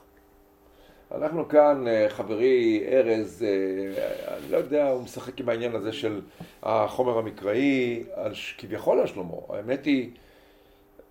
אנחנו 1.12 1.48
כאן, 1.48 1.88
אה, 1.88 2.10
חברי 2.10 2.84
ארז, 2.88 3.44
אה, 3.44 4.38
אני 4.38 4.52
לא 4.52 4.58
יודע, 4.58 4.90
הוא 4.90 5.04
משחק 5.04 5.40
עם 5.40 5.50
העניין 5.50 5.76
הזה 5.76 5.94
של 5.94 6.22
החומר 6.64 7.18
המקראי, 7.18 8.04
על, 8.14 8.34
כביכול 8.58 9.00
על 9.00 9.08
שלמה. 9.08 9.34
האמת 9.50 9.86
היא, 9.86 10.12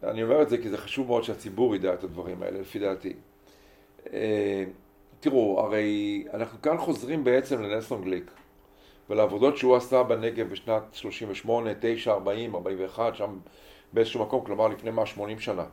אני 0.02 0.22
אומר 0.22 0.42
את 0.42 0.48
זה 0.48 0.58
כי 0.58 0.68
זה 0.68 0.78
חשוב 0.78 1.06
מאוד 1.06 1.24
שהציבור 1.24 1.76
ידע 1.76 1.94
את 1.94 2.04
הדברים 2.04 2.42
האלה, 2.42 2.60
לפי 2.60 2.78
דעתי. 2.78 3.12
אה, 4.12 4.64
תראו, 5.20 5.60
הרי 5.60 6.24
אנחנו 6.34 6.62
כאן 6.62 6.78
חוזרים 6.78 7.24
בעצם 7.24 7.62
לנלסון 7.62 8.04
גליק 8.04 8.30
ולעבודות 9.10 9.56
שהוא 9.56 9.76
עשה 9.76 10.02
בנגב 10.02 10.48
בשנת 10.48 10.82
38, 10.92 11.70
9, 11.80 12.12
40, 12.12 12.54
41, 12.54 13.14
שם 13.14 13.38
באיזשהו 13.92 14.22
מקום, 14.22 14.44
כלומר 14.44 14.68
לפני 14.68 14.90
180 14.90 15.38
שנה. 15.38 15.64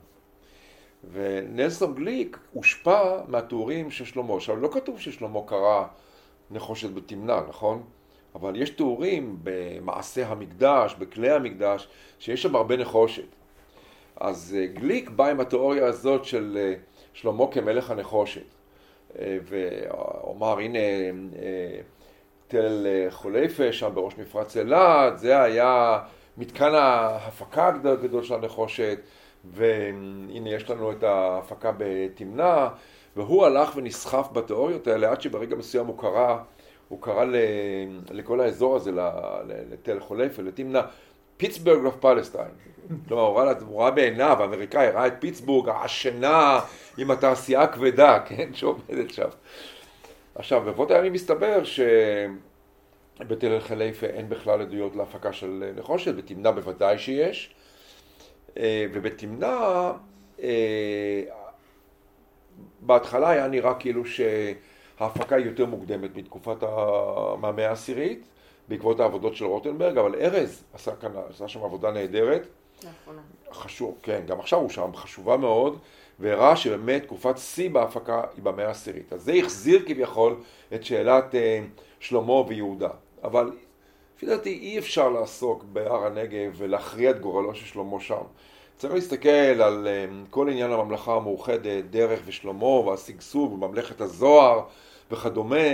ונלסון 1.12 1.96
גליק 1.96 2.38
הושפע 2.54 3.20
מהתיאורים 3.28 3.92
של 3.92 4.06
שלמה. 4.06 4.36
עכשיו, 4.36 4.56
לא 4.56 4.70
כתוב 4.72 5.00
ששלמה 5.00 5.40
קרא 5.46 5.86
נחושת 6.52 6.94
בתמנע, 6.94 7.40
נכון? 7.50 7.84
אבל 8.36 8.62
יש 8.62 8.70
תיאורים 8.70 9.38
במעשה 9.44 10.28
המקדש, 10.28 10.96
בכלי 11.00 11.32
המקדש, 11.32 11.88
שיש 12.20 12.42
שם 12.42 12.56
הרבה 12.56 12.78
נחושת. 12.78 13.28
אז 14.18 14.58
אה, 14.60 14.66
גליק 14.66 15.10
בא 15.10 15.28
עם 15.28 15.40
התיאוריה 15.40 15.86
הזאת 15.86 16.26
של 16.26 16.58
אה, 16.62 16.74
שלמה 17.14 17.46
כמלך 17.52 17.92
הנחושת. 17.92 18.42
אה, 19.20 19.38
ואומר, 19.44 20.60
הנה 20.60 20.80
תל 22.48 22.86
חוליפה 23.10 23.74
שם 23.74 23.92
בראש 23.94 24.18
מפרץ 24.18 24.58
אילת, 24.58 25.20
זה 25.20 25.42
היה 25.42 26.00
מתקן 26.38 26.74
ההפקה 26.74 27.68
הגדול 27.68 28.24
של 28.24 28.34
הנחושת. 28.34 29.00
והנה 29.52 30.50
יש 30.50 30.70
לנו 30.70 30.92
את 30.92 31.04
ההפקה 31.04 31.72
בתמנע, 31.78 32.68
והוא 33.16 33.46
הלך 33.46 33.76
ונסחף 33.76 34.28
בתיאוריות 34.34 34.88
האלה 34.88 35.12
עד 35.12 35.22
שברגע 35.22 35.56
מסוים 35.56 35.86
הוא 35.86 35.98
קרא, 35.98 36.38
הוא 36.88 37.02
קרא 37.02 37.26
לכל 38.12 38.42
האזור 38.42 38.76
הזה, 38.76 38.92
לתל 39.72 40.00
חליפה 40.00 40.36
ולתמנע, 40.38 40.82
Pittsburgh 41.38 41.86
of 41.86 41.96
Palestine. 41.96 42.52
כלומר, 43.08 43.24
הוא 43.68 43.82
ראה 43.82 43.92
בעיניו, 43.92 44.38
האמריקאי 44.40 44.90
ראה 44.90 45.08
את 45.08 45.14
פיטסבורג 45.20 45.70
העשנה 45.70 46.60
עם 46.98 47.12
התעשייה 47.12 47.62
הכבדה, 47.62 48.20
כן, 48.28 48.54
שעומדת 48.54 49.10
שם. 49.10 49.30
עכשיו, 50.36 50.62
ברבות 50.62 50.92
הימים 50.92 51.14
מסתבר 51.14 51.62
שבתל 53.24 53.60
חליפה 53.60 54.06
אין 54.06 54.30
בכלל 54.30 54.62
עדויות 54.62 54.96
להפקה 54.96 55.34
של 55.34 55.72
נחושת, 55.76 56.16
בתמנע 56.16 56.52
בוודאי 56.52 56.98
שיש. 56.98 57.56
אה, 58.58 58.86
ובתמנע, 58.94 59.92
אה, 60.44 61.22
בהתחלה 62.82 63.30
היה 63.30 63.48
נראה 63.48 63.74
כאילו 63.74 64.04
שההפקה 64.06 65.36
היא 65.36 65.46
יותר 65.46 65.66
מוקדמת 65.66 66.16
מתקופת 66.16 66.64
המאה 67.44 67.70
העשירית, 67.70 68.26
בעקבות 68.68 69.00
העבודות 69.00 69.36
של 69.36 69.46
רוטנברג, 69.46 69.98
אבל 69.98 70.16
ארז 70.16 70.64
עשה, 70.74 70.96
כאן, 70.96 71.12
עשה 71.30 71.48
שם 71.48 71.64
עבודה 71.64 71.92
נהדרת. 71.92 72.48
לאחרונה. 72.84 73.22
חשוב, 73.52 73.98
כן, 74.02 74.22
גם 74.28 74.40
עכשיו 74.40 74.60
הוא 74.60 74.70
שם, 74.70 74.96
חשובה 74.96 75.38
מאוד, 75.38 75.80
והראה 76.20 76.56
שבאמת 76.56 77.04
תקופת 77.04 77.38
שיא 77.38 77.70
בהפקה 77.70 78.22
היא 78.36 78.44
במאה 78.44 78.68
העשירית. 78.68 79.14
אז 79.14 79.22
זה 79.24 79.34
החזיר 79.34 79.84
כביכול 79.86 80.36
את 80.74 80.84
שאלת 80.84 81.36
אה, 81.36 81.62
שלמה 82.00 82.34
ויהודה. 82.34 82.90
אבל 83.24 83.52
לפי 84.26 84.36
דעתי 84.36 84.60
אי 84.62 84.80
אפשר 84.80 85.10
לעסוק 85.10 85.64
בהר 85.64 86.06
הנגב 86.06 86.52
ולהכריע 86.58 87.12
את 87.12 87.20
גורלו 87.20 87.56
של 87.56 87.66
שלמה 87.66 88.00
שם. 88.00 88.24
צריך 88.78 88.94
להסתכל 88.94 89.30
על 89.30 89.88
אה, 89.88 90.06
כל 90.30 90.50
עניין 90.50 90.72
הממלכה 90.72 91.16
המאוחדת, 91.16 91.84
דרך 91.90 92.20
ושלמה 92.26 92.66
והשגשוג 92.66 93.54
וממלכת 93.54 94.02
הזוהר 94.02 94.62
וכדומה. 95.12 95.68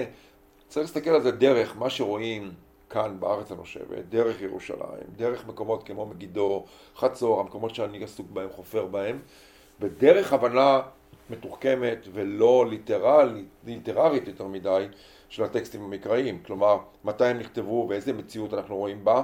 צריך 0.68 0.86
להסתכל 0.86 1.10
על 1.10 1.22
זה 1.22 1.32
דרך, 1.32 1.78
מה 1.78 1.90
שרואים 1.90 2.52
כאן 2.90 3.16
בארץ 3.20 3.52
הנושבת, 3.52 4.06
דרך 4.10 4.42
ירושלים, 4.42 5.08
דרך 5.16 5.48
מקומות 5.48 5.84
כמו 5.84 6.06
מגידו, 6.06 6.66
חצור, 6.96 7.40
המקומות 7.40 7.76
שאני 7.76 8.04
עסוק 8.04 8.28
בהם, 8.30 8.50
חופר 8.50 8.86
בהם, 8.86 9.20
ודרך 9.80 10.34
הבנה 10.34 10.82
מתוחכמת 11.30 12.08
ולא 12.14 12.66
ליטרלית, 12.70 13.48
ליטררית 13.66 14.28
יותר 14.28 14.48
מדי 14.48 14.86
של 15.32 15.44
הטקסטים 15.44 15.84
המקראיים, 15.84 16.44
כלומר 16.44 16.78
מתי 17.04 17.26
הם 17.26 17.38
נכתבו 17.38 17.86
ואיזה 17.90 18.14
מציאות 18.14 18.54
אנחנו 18.54 18.78
רואים 18.78 19.04
בה, 19.06 19.24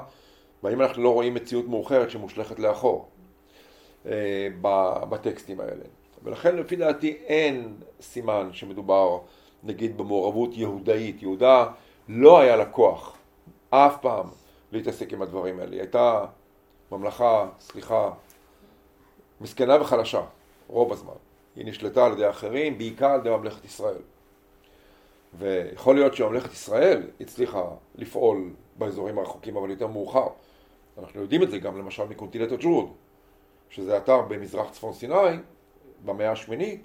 והאם 0.64 0.82
אנחנו 0.82 1.04
לא 1.04 1.14
רואים 1.14 1.34
מציאות 1.34 1.68
מאוחרת 1.68 2.10
שמושלכת 2.10 2.60
לאחור 2.60 3.10
אה, 4.06 4.48
בטקסטים 5.10 5.60
האלה. 5.60 5.84
ולכן 6.24 6.56
לפי 6.56 6.76
דעתי 6.76 7.18
אין 7.26 7.74
סימן 8.02 8.50
שמדובר 8.52 9.20
נגיד 9.64 9.98
במעורבות 9.98 10.50
יהודאית. 10.54 11.22
יהודה 11.22 11.68
לא 12.10 12.40
היה 12.40 12.56
לה 12.56 12.66
כוח 12.66 13.18
אף 13.70 13.98
פעם 14.02 14.30
להתעסק 14.72 15.14
עם 15.14 15.22
הדברים 15.22 15.60
האלה. 15.60 15.72
היא 15.72 15.82
הייתה 15.82 16.26
ממלכה, 16.92 17.48
סליחה, 17.60 18.12
מסכנה 19.42 19.82
וחלשה 19.82 20.22
רוב 20.68 20.92
הזמן. 20.92 21.14
היא 21.56 21.66
נשלטה 21.66 22.06
על 22.06 22.14
ידי 22.14 22.30
אחרים, 22.30 22.78
בעיקר 22.78 23.12
על 23.12 23.20
ידי 23.20 23.30
ממלכת 23.30 23.66
ישראל. 23.66 24.02
ויכול 25.38 25.96
להיות 25.96 26.16
שממלכת 26.16 26.54
ישראל 26.54 27.04
הצליחה 27.22 27.64
לפעול 27.96 28.50
באזורים 28.78 29.18
הרחוקים, 29.18 29.58
אבל 29.58 29.70
יותר 29.70 29.88
מאוחר. 29.88 30.28
אנחנו 30.98 31.22
יודעים 31.22 31.44
את 31.44 31.52
זה 31.52 31.58
גם 31.58 31.78
למשל 31.78 32.04
מכונתילת 32.04 32.52
עג'רוד, 32.52 32.92
שזה 33.70 33.98
אתר 33.98 34.22
במזרח 34.22 34.70
צפון 34.72 34.94
סיני, 34.94 35.38
במאה 36.06 36.32
השמינית, 36.32 36.82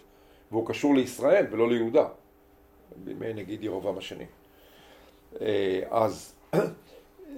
והוא 0.51 0.67
קשור 0.67 0.95
לישראל 0.95 1.47
ולא 1.51 1.69
ליהודה, 1.69 2.05
בימי 3.05 3.33
נגיד 3.33 3.65
ירבעם 3.65 3.99
השני. 3.99 4.25
אה, 5.41 5.81
אז, 5.91 6.35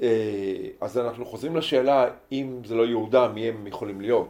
אה, 0.03 0.69
אז 0.81 0.99
אנחנו 0.99 1.25
חוזרים 1.25 1.57
לשאלה 1.57 2.11
אם 2.33 2.61
זה 2.65 2.75
לא 2.75 2.87
יהודה, 2.87 3.29
מי 3.29 3.49
הם 3.49 3.67
יכולים 3.67 4.01
להיות, 4.01 4.29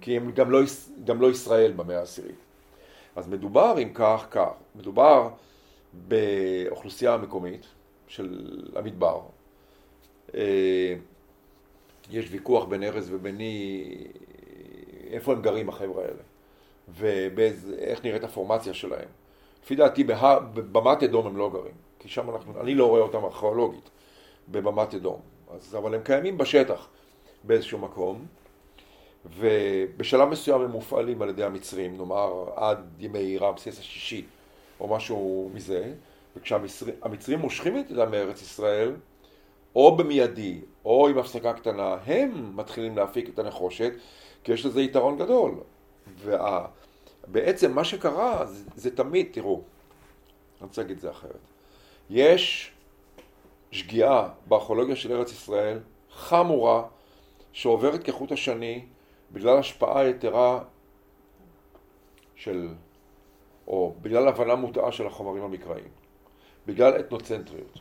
כי 0.00 0.16
הם 0.16 0.32
גם 0.32 0.50
לא, 0.50 0.60
גם 1.04 1.20
לא 1.20 1.30
ישראל 1.30 1.72
במאה 1.72 1.98
העשירית. 1.98 2.34
אז 3.16 3.28
מדובר 3.28 3.74
אם 3.82 3.90
כך, 3.94 4.26
כך, 4.30 4.48
מדובר 4.74 5.28
באוכלוסייה 6.08 7.14
המקומית 7.14 7.66
של 8.08 8.60
המדבר. 8.76 9.20
אה, 10.34 10.94
יש 12.10 12.26
ויכוח 12.30 12.64
בין 12.64 12.82
ארז 12.82 13.12
וביני 13.12 13.84
איפה 15.10 15.32
הם 15.32 15.42
גרים 15.42 15.68
החבר'ה 15.68 16.02
האלה. 16.02 16.22
ואיך 16.88 18.04
נראית 18.04 18.24
הפורמציה 18.24 18.74
שלהם. 18.74 19.08
לפי 19.64 19.74
דעתי 19.74 20.04
בבמת 20.04 21.02
אדום 21.02 21.26
הם 21.26 21.36
לא 21.36 21.50
גרים, 21.50 21.74
כי 21.98 22.08
שם 22.08 22.30
אנחנו, 22.30 22.60
אני 22.60 22.74
לא 22.74 22.88
רואה 22.88 23.00
אותם 23.00 23.24
ארכיאולוגית 23.24 23.90
בבמת 24.48 24.94
אדום, 24.94 25.20
אז, 25.50 25.76
אבל 25.76 25.94
הם 25.94 26.00
קיימים 26.02 26.38
בשטח 26.38 26.88
באיזשהו 27.44 27.78
מקום, 27.78 28.26
ובשלב 29.38 30.28
מסוים 30.28 30.60
הם 30.60 30.70
מופעלים 30.70 31.22
על 31.22 31.28
ידי 31.28 31.44
המצרים, 31.44 31.96
נאמר 31.96 32.44
עד 32.56 32.78
ימי 32.98 33.38
רמסס 33.38 33.78
השישי 33.78 34.24
או 34.80 34.88
משהו 34.88 35.50
מזה, 35.54 35.92
וכשהמצרים 36.36 37.38
מושכים 37.38 37.80
את 37.80 37.90
ידם 37.90 38.10
מארץ 38.10 38.42
ישראל, 38.42 38.92
או 39.76 39.96
במיידי 39.96 40.60
או 40.84 41.08
עם 41.08 41.18
הפסקה 41.18 41.52
קטנה, 41.52 41.96
הם 42.06 42.56
מתחילים 42.56 42.96
להפיק 42.96 43.28
את 43.28 43.38
הנחושת, 43.38 43.92
כי 44.44 44.52
יש 44.52 44.66
לזה 44.66 44.82
יתרון 44.82 45.18
גדול. 45.18 45.54
ובעצם 46.24 47.72
מה 47.72 47.84
שקרה 47.84 48.46
זה, 48.46 48.64
זה 48.76 48.96
תמיד, 48.96 49.28
תראו, 49.32 49.60
אני 50.60 50.68
רוצה 50.68 50.82
להגיד 50.82 50.96
את 50.96 51.02
זה 51.02 51.10
אחרת. 51.10 51.38
יש 52.10 52.72
שגיאה 53.70 54.28
בארכיאולוגיה 54.46 54.96
של 54.96 55.12
ארץ 55.12 55.32
ישראל 55.32 55.78
חמורה 56.10 56.82
שעוברת 57.52 58.02
כחוט 58.02 58.32
השני 58.32 58.84
בגלל 59.32 59.58
השפעה 59.58 60.08
יתרה 60.08 60.60
של, 62.36 62.68
או 63.68 63.94
בגלל 64.02 64.28
הבנה 64.28 64.54
מוטעה 64.54 64.92
של 64.92 65.06
החומרים 65.06 65.44
המקראיים, 65.44 65.88
בגלל 66.66 67.00
אתנוצנטריות. 67.00 67.78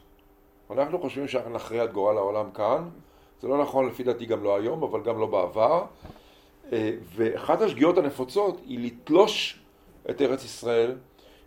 אנחנו 0.71 0.99
חושבים 0.99 1.27
שאנחנו 1.27 1.51
נכריע 1.51 1.83
את 1.83 1.93
גורל 1.93 2.17
העולם 2.17 2.51
כאן, 2.51 2.89
זה 3.41 3.47
לא 3.47 3.61
נכון 3.61 3.87
לפי 3.87 4.03
דעתי 4.03 4.25
גם 4.25 4.43
לא 4.43 4.55
היום, 4.55 4.83
אבל 4.83 5.01
גם 5.01 5.19
לא 5.19 5.25
בעבר, 5.25 5.85
אה, 6.71 6.91
ואחת 7.15 7.61
השגיאות 7.61 7.97
הנפוצות 7.97 8.61
היא 8.65 8.85
לתלוש 8.85 9.59
את 10.09 10.21
ארץ 10.21 10.43
ישראל 10.43 10.95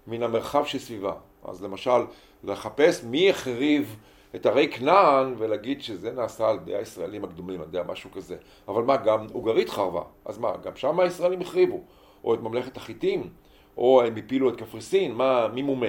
מן 0.06 0.22
המרחב 0.22 0.64
שסביבה. 0.64 1.12
אז 1.44 1.64
למשל, 1.64 2.00
לחפש 2.44 3.04
מי 3.04 3.30
החריב 3.30 3.96
את 4.34 4.46
הרי 4.46 4.68
כנען 4.72 5.34
ולהגיד 5.38 5.82
שזה 5.82 6.12
נעשה 6.12 6.48
על 6.48 6.56
ידי 6.56 6.76
הישראלים 6.76 7.24
הקדומים, 7.24 7.60
אני 7.60 7.66
יודע, 7.66 7.82
משהו 7.82 8.10
כזה. 8.10 8.36
אבל 8.68 8.82
מה, 8.82 8.96
גם 8.96 9.26
אוגרית 9.34 9.70
חרבה. 9.70 10.02
אז 10.24 10.38
מה, 10.38 10.56
גם 10.56 10.76
שם 10.76 11.00
הישראלים 11.00 11.40
החריבו. 11.40 11.80
או 12.24 12.34
את 12.34 12.40
ממלכת 12.40 12.76
החיטים, 12.76 13.30
או 13.76 14.02
הם 14.02 14.16
הפילו 14.16 14.50
את 14.50 14.56
קפריסין, 14.56 15.14
מה, 15.14 15.48
מי 15.48 15.62
מומה? 15.62 15.86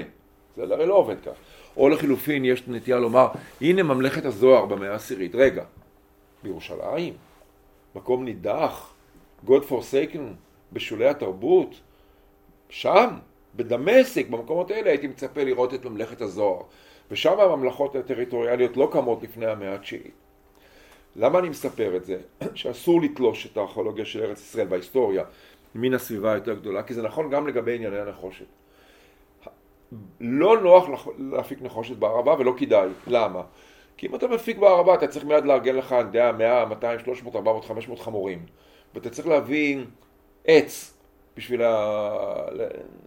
זה 0.55 0.63
הרי 0.63 0.85
לא 0.85 0.93
עובד 0.93 1.15
כך. 1.21 1.31
או 1.77 1.89
לחילופין, 1.89 2.45
יש 2.45 2.63
נטייה 2.67 2.97
לומר, 2.97 3.27
הנה 3.61 3.83
ממלכת 3.83 4.25
הזוהר 4.25 4.65
במאה 4.65 4.91
העשירית. 4.91 5.35
רגע, 5.35 5.63
בירושלים, 6.43 7.13
מקום 7.95 8.25
נידח, 8.25 8.93
God 9.45 9.61
forsaken 9.69 10.19
בשולי 10.73 11.07
התרבות, 11.07 11.75
שם, 12.69 13.09
בדמשק, 13.55 14.27
במקומות 14.29 14.71
האלה 14.71 14.89
הייתי 14.89 15.07
מצפה 15.07 15.43
לראות 15.43 15.73
את 15.73 15.85
ממלכת 15.85 16.21
הזוהר. 16.21 16.61
ושם 17.11 17.39
הממלכות 17.39 17.95
הטריטוריאליות 17.95 18.77
לא 18.77 18.89
קמות 18.91 19.23
לפני 19.23 19.45
המאה 19.45 19.73
התשיעית. 19.73 20.13
למה 21.15 21.39
אני 21.39 21.49
מספר 21.49 21.95
את 21.95 22.05
זה? 22.05 22.17
שאסור 22.55 23.01
לתלוש 23.01 23.45
את 23.45 23.57
הארכיאולוגיה 23.57 24.05
של 24.05 24.23
ארץ 24.23 24.39
ישראל 24.39 24.67
בהיסטוריה 24.67 25.23
מן 25.77 25.93
הסביבה 25.93 26.31
היותר 26.31 26.53
גדולה, 26.53 26.83
כי 26.83 26.93
זה 26.93 27.01
נכון 27.01 27.29
גם 27.29 27.47
לגבי 27.47 27.75
ענייני 27.75 27.99
הנחושת. 27.99 28.45
לא 30.21 30.61
נוח 30.61 31.07
להפיק 31.17 31.61
נחושת 31.61 31.97
בערבה 31.97 32.35
ולא 32.39 32.53
כדאי. 32.57 32.89
למה? 33.07 33.41
כי 33.97 34.07
אם 34.07 34.15
אתה 34.15 34.27
מפיק 34.27 34.57
בערבה 34.57 34.93
אתה 34.93 35.07
צריך 35.07 35.25
מיד 35.25 35.45
לארגן 35.45 35.75
לך, 35.75 35.93
אני 35.93 35.99
יודע, 35.99 36.31
100, 36.31 36.65
200, 36.65 36.99
300, 36.99 37.35
400, 37.35 37.65
500 37.65 37.99
חמורים. 37.99 38.45
ואתה 38.95 39.09
צריך 39.09 39.27
להביא 39.27 39.77
עץ 40.45 40.97
בשביל 41.37 41.61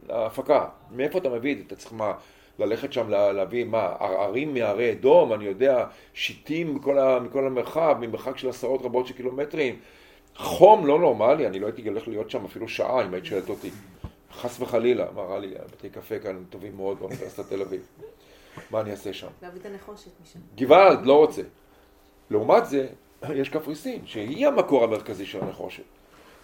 ההפקה. 0.08 0.66
מאיפה 0.90 1.18
אתה 1.18 1.28
מביא 1.28 1.52
את 1.52 1.58
זה? 1.58 1.64
אתה 1.66 1.76
צריך 1.76 1.92
מה, 1.92 2.12
ללכת 2.58 2.92
שם 2.92 3.08
להביא 3.08 3.64
מה, 3.64 3.94
ערערים 4.00 4.54
מהרי 4.54 4.92
אדום, 4.92 5.32
אני 5.32 5.44
יודע, 5.44 5.86
שיטים 6.14 6.74
מכל, 6.74 6.96
מכל 7.20 7.46
המרחב, 7.46 7.96
ממרחק 8.00 8.38
של 8.38 8.48
עשרות 8.48 8.82
רבות 8.82 9.06
של 9.06 9.14
קילומטרים. 9.14 9.78
חום 10.36 10.86
לא 10.86 10.98
נורמלי, 10.98 11.46
אני 11.46 11.58
לא 11.58 11.66
הייתי 11.66 11.88
הולך 11.88 12.08
להיות 12.08 12.30
שם 12.30 12.44
אפילו 12.44 12.68
שעה 12.68 13.04
אם 13.04 13.14
היית 13.14 13.24
שואלת 13.24 13.48
אותי. 13.48 13.70
חס 14.32 14.60
וחלילה, 14.60 15.06
אמרה 15.08 15.38
לי, 15.38 15.54
בתי 15.72 15.90
קפה 15.90 16.18
כאן 16.18 16.44
טובים 16.50 16.76
מאוד 16.76 16.98
באוניברסיטת 16.98 17.48
תל 17.48 17.62
אביב. 17.62 17.86
מה 18.70 18.80
אני 18.80 18.90
אעשה 18.90 19.12
שם? 19.12 19.26
להביא 19.42 19.60
את 19.60 19.66
הנחושת 19.66 20.10
משם. 20.22 20.38
גבעד, 20.56 21.06
לא 21.06 21.16
רוצה. 21.16 21.42
לעומת 22.30 22.66
זה, 22.66 22.86
יש 23.34 23.48
קפריסין, 23.48 24.06
שהיא 24.06 24.46
המקור 24.46 24.84
המרכזי 24.84 25.26
של 25.26 25.40
הנחושת. 25.42 25.82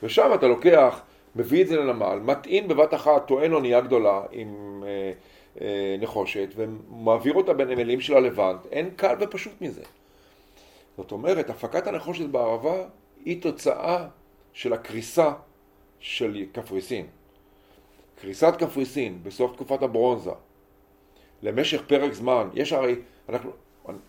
ושם 0.03 0.31
אתה 0.35 0.47
לוקח, 0.47 1.01
מביא 1.37 1.63
את 1.63 1.69
זה 1.69 1.77
לנמל, 1.77 2.19
מטעין 2.23 2.69
בבת 2.69 2.95
אחת, 2.95 3.27
טוען 3.27 3.53
אונייה 3.53 3.81
גדולה 3.81 4.23
עם 4.31 4.83
אה, 4.87 5.13
אה, 5.61 5.97
נחושת, 6.01 6.49
ומעביר 6.57 7.35
אותה 7.35 7.53
בנמלים 7.53 8.01
של 8.01 8.17
הלבנט. 8.17 8.67
אין 8.73 8.91
קל 8.97 9.15
ופשוט 9.21 9.53
מזה. 9.61 9.83
זאת 10.97 11.13
אומרת, 11.13 11.51
הפקת 11.51 11.87
הנחושת 11.87 12.27
בערבה 12.27 12.85
היא 13.25 13.43
תוצאה 13.43 14.09
של 14.53 14.73
הקריסה 14.73 15.33
של 16.01 16.45
קפריסין. 16.53 17.07
קריסת 18.21 18.55
קפריסין 18.59 19.19
בסוף 19.23 19.53
תקופת 19.53 19.83
הברונזה, 19.83 20.31
למשך 21.43 21.83
פרק 21.87 22.13
זמן, 22.13 22.49
יש 22.55 22.73
הרי, 22.73 22.95
אנחנו, 23.29 23.51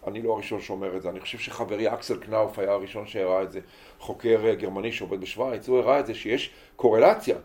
אני 0.08 0.22
לא 0.22 0.34
הראשון 0.34 0.62
שאומר 0.62 0.98
את 0.98 1.02
זה, 1.02 1.10
אני 1.10 1.20
חושב 1.20 1.38
שחברי 1.38 1.94
אקסל 1.94 2.18
קנאוף 2.18 2.60
היה 2.60 2.72
הראשון 2.72 3.08
שהראה 3.08 3.44
את 3.44 3.52
זה, 3.52 3.60
חוקר 4.00 4.46
אה, 4.46 4.56
גרמני 4.56 4.92
שעובד 4.92 5.22
בשוויץ, 5.22 5.70
הוא 5.70 5.78
הראה 5.78 6.00
את 6.00 6.06
זה 6.06 6.14
שיש 6.14 6.52
קורלציה 6.76 7.38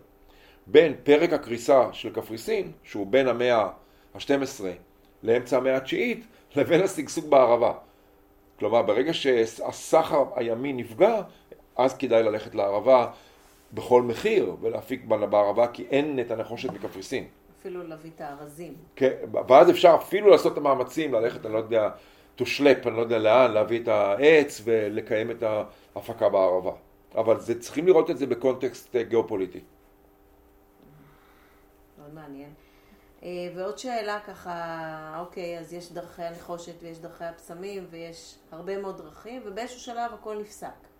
בין 0.67 0.95
פרק 1.03 1.33
הקריסה 1.33 1.89
של 1.93 2.13
קפריסין, 2.13 2.73
שהוא 2.85 3.07
בין 3.07 3.29
המאה 3.29 3.69
ה-12 4.15 4.65
לאמצע 5.23 5.57
המאה 5.57 5.77
התשיעית, 5.77 6.27
לבין 6.57 6.83
השגשוג 6.83 7.31
בערבה. 7.31 7.73
כלומר, 8.59 8.83
ברגע 8.83 9.15
שהסחר 9.15 10.25
הימי 10.35 10.73
נפגע, 10.73 11.23
אז 11.77 11.97
כדאי 11.97 12.23
ללכת 12.23 12.55
לערבה 12.55 13.11
בכל 13.73 14.03
מחיר 14.03 14.57
ולהפיק 14.61 15.05
בערבה, 15.05 15.67
כי 15.67 15.87
אין 15.91 16.21
את 16.21 16.31
הנחושת 16.31 16.73
מקפריסין. 16.73 17.27
אפילו 17.61 17.83
להביא 17.83 18.11
את 18.17 18.21
הארזים. 18.21 18.75
כן, 18.97 19.13
ואז 19.49 19.71
אפשר 19.71 19.97
אפילו 20.03 20.31
לעשות 20.31 20.53
את 20.53 20.59
המאמצים, 20.59 21.15
ללכת, 21.15 21.47
אני 21.47 21.55
לא 21.55 21.59
יודע, 21.59 21.91
to 22.39 22.45
שלפ, 22.45 22.87
אני 22.87 22.97
לא 22.97 23.01
יודע 23.01 23.19
לאן, 23.19 23.53
להביא 23.53 23.83
את 23.83 23.89
העץ 23.89 24.61
ולקיים 24.65 25.31
את 25.31 25.43
ההפקה 25.43 26.29
בערבה. 26.29 26.73
אבל 27.15 27.41
זה, 27.41 27.61
צריכים 27.61 27.87
לראות 27.87 28.11
את 28.11 28.19
זה 28.19 28.27
בקונטקסט 28.27 28.97
גיאופוליטי. 28.97 29.61
מאוד 31.99 32.15
מעניין. 32.15 32.51
אה, 33.23 33.29
ועוד 33.57 33.79
שאלה 33.79 34.21
ככה, 34.21 35.17
אוקיי, 35.21 35.59
אז 35.59 35.73
יש 35.73 35.93
דרכי 35.93 36.23
הנחושת 36.23 36.83
ויש 36.83 36.99
דרכי 36.99 37.25
הפסמים 37.25 37.87
ויש 37.91 38.35
הרבה 38.53 38.79
מאוד 38.79 38.97
דרכים, 38.97 39.43
ובאיזשהו 39.45 39.81
שלב 39.81 40.15
הכל 40.15 40.39
נפסק. 40.41 40.92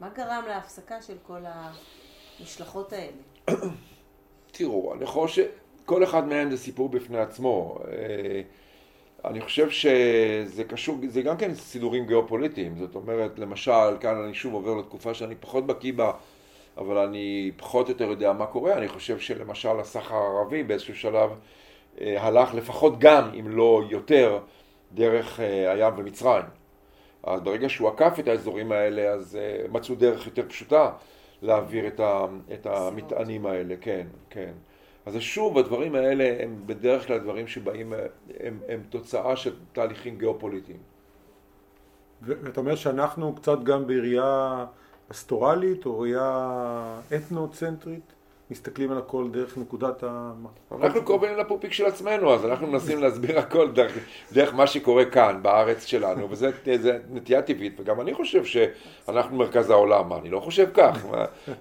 מה 0.00 0.08
גרם 0.08 0.44
להפסקה 0.48 1.02
של 1.02 1.16
כל 1.26 1.40
המשלחות 1.44 2.92
האלה? 2.92 3.16
תראו, 4.52 4.92
הנחושת, 4.94 5.50
כל 5.84 6.04
אחד 6.04 6.28
מהם 6.28 6.50
זה 6.50 6.56
סיפור 6.56 6.88
בפני 6.88 7.18
עצמו. 7.18 7.78
אה, 7.88 8.40
אני 9.24 9.40
חושב 9.40 9.70
שזה 9.70 10.64
קשור, 10.64 10.98
זה 11.08 11.22
גם 11.22 11.36
כן 11.36 11.54
סידורים 11.54 12.06
גיאופוליטיים, 12.06 12.78
זאת 12.78 12.94
אומרת, 12.94 13.38
למשל, 13.38 13.96
כאן 14.00 14.16
אני 14.24 14.34
שוב 14.34 14.54
עובר 14.54 14.74
לתקופה 14.74 15.14
שאני 15.14 15.34
פחות 15.34 15.66
בקיא 15.66 15.92
בה, 15.92 16.12
אבל 16.76 16.98
אני 16.98 17.50
פחות 17.56 17.86
או 17.86 17.92
יותר 17.92 18.04
יודע 18.04 18.32
מה 18.32 18.46
קורה, 18.46 18.72
אני 18.78 18.88
חושב 18.88 19.18
שלמשל 19.18 19.80
הסחר 19.80 20.14
הערבי 20.14 20.62
באיזשהו 20.62 20.96
שלב 20.96 21.30
אה, 22.00 22.22
הלך 22.22 22.54
לפחות 22.54 22.98
גם, 22.98 23.30
אם 23.40 23.48
לא 23.48 23.82
יותר, 23.90 24.38
דרך 24.92 25.40
אה, 25.40 25.72
הים 25.72 25.94
ומצרים. 25.96 26.44
אז 27.22 27.40
ברגע 27.40 27.68
שהוא 27.68 27.88
עקף 27.88 28.16
את 28.20 28.28
האזורים 28.28 28.72
האלה, 28.72 29.02
אז 29.08 29.36
אה, 29.36 29.66
מצאו 29.72 29.94
דרך 29.94 30.26
יותר 30.26 30.48
פשוטה 30.48 30.92
להעביר 31.42 31.86
את, 31.86 32.00
ה, 32.00 32.24
את 32.54 32.66
המטענים 32.66 33.46
האלה, 33.46 33.74
כן, 33.80 34.06
כן. 34.30 34.52
אז 35.06 35.16
שוב, 35.16 35.58
הדברים 35.58 35.94
האלה 35.94 36.44
הם 36.44 36.62
בדרך 36.66 37.06
כלל 37.06 37.18
דברים 37.18 37.46
שבאים, 37.46 37.92
הם, 38.40 38.60
הם 38.68 38.80
תוצאה 38.90 39.36
של 39.36 39.54
תהליכים 39.72 40.18
גיאופוליטיים. 40.18 40.78
ואתה 42.22 42.60
אומר 42.60 42.74
שאנחנו 42.74 43.34
קצת 43.34 43.58
גם 43.62 43.86
בראייה 43.86 44.66
פסטורלית 45.08 45.86
או 45.86 46.00
ראייה 46.00 47.00
אתנוצנטרית, 47.16 48.12
מסתכלים 48.50 48.92
על 48.92 48.98
הכל 48.98 49.28
דרך 49.30 49.58
נקודת 49.58 50.04
ה... 50.04 50.32
אנחנו 50.72 51.04
קרובים 51.04 51.36
לפופיק 51.36 51.72
של 51.72 51.86
עצמנו, 51.86 52.34
אז 52.34 52.44
אנחנו 52.44 52.66
מנסים 52.66 52.98
להסביר 52.98 53.38
הכל 53.38 53.70
דרך, 53.70 53.92
דרך 54.32 54.54
מה 54.54 54.66
שקורה 54.66 55.04
כאן, 55.04 55.38
בארץ 55.42 55.84
שלנו, 55.84 56.30
וזו 56.30 56.46
נטייה 57.10 57.42
טבעית, 57.42 57.80
וגם 57.80 58.00
אני 58.00 58.14
חושב 58.14 58.44
שאנחנו 58.44 59.36
מרכז 59.36 59.70
העולם, 59.70 60.12
אני 60.12 60.30
לא 60.30 60.40
חושב 60.40 60.68
כך, 60.74 61.06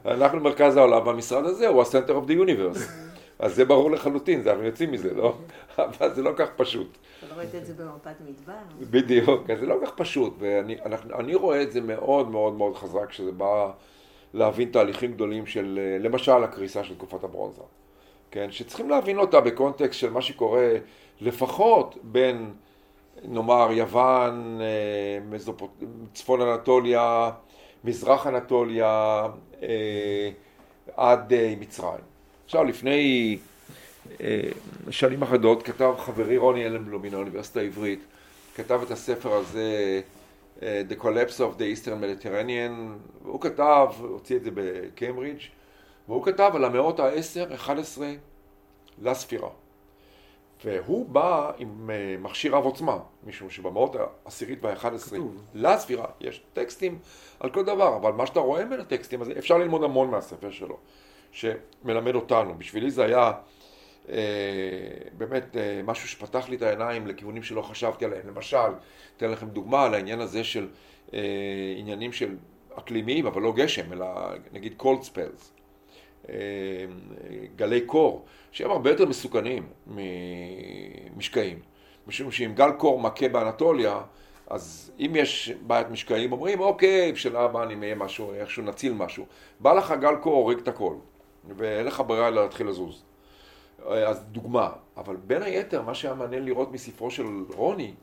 אנחנו 0.05 0.39
מרכז 0.39 0.77
העולם, 0.77 1.07
והמשרד 1.07 1.45
הזה 1.45 1.67
הוא 1.67 1.81
ה-center 1.81 2.09
of 2.09 2.29
the 2.29 2.33
universe. 2.33 2.79
אז 3.39 3.55
זה 3.55 3.65
ברור 3.65 3.91
לחלוטין, 3.91 4.41
זה, 4.41 4.51
אנחנו 4.51 4.65
יוצאים 4.65 4.91
מזה, 4.91 5.13
לא? 5.13 5.37
אבל 5.77 6.13
זה 6.13 6.21
לא 6.21 6.31
כך 6.35 6.47
פשוט. 6.55 6.97
אתה 7.19 7.35
לא 7.35 7.39
ראית 7.39 7.55
את 7.55 7.65
זה 7.65 7.73
במפת 7.73 8.15
מדבר? 8.27 8.53
בדיוק, 8.79 9.49
אז 9.49 9.59
זה 9.59 9.65
לא 9.65 9.75
כך 9.85 9.91
פשוט, 9.95 10.35
ואני 10.39 11.35
רואה 11.35 11.61
את 11.61 11.71
זה 11.71 11.81
מאוד 11.81 12.31
מאוד 12.31 12.53
מאוד 12.53 12.75
חזק, 12.75 13.09
כשזה 13.09 13.31
בא 13.31 13.71
להבין 14.33 14.71
תהליכים 14.71 15.13
גדולים 15.13 15.45
של, 15.45 15.79
למשל, 15.99 16.43
הקריסה 16.43 16.83
של 16.83 16.95
תקופת 16.95 17.23
הברונזה. 17.23 17.61
כן, 18.31 18.51
שצריכים 18.51 18.89
להבין 18.89 19.17
אותה 19.17 19.41
בקונטקסט 19.41 19.99
של 19.99 20.09
מה 20.09 20.21
שקורה 20.21 20.69
לפחות 21.21 21.97
בין, 22.03 22.53
נאמר, 23.23 23.67
יוון, 23.71 24.59
אה. 24.61 25.37
צפון 26.13 26.41
אנטוליה, 26.41 27.31
מזרח 27.83 28.27
אנטוליה, 28.27 29.23
אה, 29.63 30.29
עד 30.95 31.33
אה, 31.33 31.53
מצרים. 31.59 32.03
עכשיו, 32.45 32.63
לפני 32.63 33.37
אה, 34.21 34.41
שנים 34.89 35.23
אחדות 35.23 35.63
כתב 35.63 35.93
חברי 35.97 36.37
רוני 36.37 36.65
אלנבלום 36.65 37.01
מן 37.01 37.13
האוניברסיטה 37.13 37.59
העברית, 37.59 37.99
כתב 38.55 38.81
את 38.85 38.91
הספר 38.91 39.33
הזה, 39.33 39.59
אה, 39.61 39.99
The 40.59 40.95
Collapse 41.01 41.39
of 41.39 41.57
the 41.57 41.65
Eastern 41.73 42.01
Mediterranean, 42.01 42.73
והוא 43.23 43.41
כתב, 43.41 43.87
הוציא 43.99 44.35
את 44.35 44.43
זה 44.43 44.49
בקיימברידג', 44.53 45.39
והוא 46.07 46.25
כתב 46.25 46.51
על 46.55 46.65
המאות 46.65 46.99
ה-10-11 46.99 48.01
לספירה. 49.01 49.49
והוא 50.65 51.09
בא 51.09 51.51
עם 51.57 51.89
אה, 51.89 52.15
מכשיר 52.19 52.55
רב 52.55 52.63
עוצמה, 52.65 52.97
משום 53.27 53.49
שבמאות 53.49 53.95
העשירית 53.95 54.65
עשרה 54.65 54.89
לספירה 55.53 56.05
יש 56.21 56.43
טקסטים 56.53 56.99
על 57.39 57.49
כל 57.49 57.65
דבר, 57.65 57.95
אבל 57.95 58.11
מה 58.11 58.25
שאתה 58.25 58.39
רואה 58.39 58.65
בין 58.65 58.79
הטקסטים, 58.79 59.21
אז 59.21 59.31
אפשר 59.37 59.57
ללמוד 59.57 59.83
המון 59.83 60.11
מהספר 60.11 60.51
שלו. 60.51 60.77
שמלמד 61.35 62.15
אותנו. 62.15 62.57
בשבילי 62.57 62.91
זה 62.91 63.05
היה 63.05 63.19
אה, 63.19 63.33
באמת 65.17 65.57
אה, 65.57 65.81
משהו 65.83 66.07
שפתח 66.07 66.49
לי 66.49 66.55
את 66.55 66.61
העיניים 66.61 67.07
לכיוונים 67.07 67.43
שלא 67.43 67.61
חשבתי 67.61 68.05
עליהם. 68.05 68.27
למשל, 68.27 68.57
אתן 69.17 69.31
לכם 69.31 69.49
דוגמה 69.49 69.85
על 69.85 69.93
העניין 69.93 70.19
הזה 70.19 70.43
של 70.43 70.67
אה, 71.13 71.19
עניינים 71.77 72.11
של 72.11 72.35
אקלימיים, 72.77 73.25
אבל 73.25 73.41
לא 73.41 73.53
גשם, 73.53 73.93
אלא 73.93 74.05
נגיד 74.51 74.73
cold 74.81 75.05
spells. 75.05 75.59
אה, 76.29 76.35
גלי 77.55 77.81
קור, 77.81 78.25
שהם 78.51 78.71
הרבה 78.71 78.89
יותר 78.89 79.05
מסוכנים 79.05 79.67
ממשקעים. 79.87 81.59
משום 82.07 82.31
שאם 82.31 82.51
גל 82.55 82.71
קור 82.71 82.99
מכה 82.99 83.29
באנטוליה, 83.29 84.01
אז 84.47 84.91
אם 84.99 85.11
יש 85.15 85.51
בעיית 85.67 85.89
משקעים, 85.89 86.31
אומרים, 86.31 86.59
אוקיי, 86.59 87.11
בשאלה 87.11 87.39
הבאה 87.39 87.65
נהיה 87.65 87.95
משהו, 87.95 88.33
איכשהו 88.33 88.63
נציל 88.63 88.93
משהו. 88.93 89.25
בא 89.59 89.73
לך 89.73 89.93
גל 90.01 90.15
קור, 90.15 90.35
הורג 90.35 90.57
את 90.57 90.67
הכל. 90.67 90.95
ואין 91.57 91.85
לך 91.85 92.03
ברירה 92.07 92.29
להתחיל 92.29 92.67
לזוז. 92.67 93.03
אז 93.87 94.23
דוגמה, 94.31 94.71
אבל 94.97 95.15
בין 95.15 95.41
היתר, 95.41 95.81
מה 95.81 95.95
שהיה 95.95 96.13
מעניין 96.13 96.45
לראות 96.45 96.71
מספרו 96.71 97.11
של 97.11 97.25
רוני, 97.55 97.93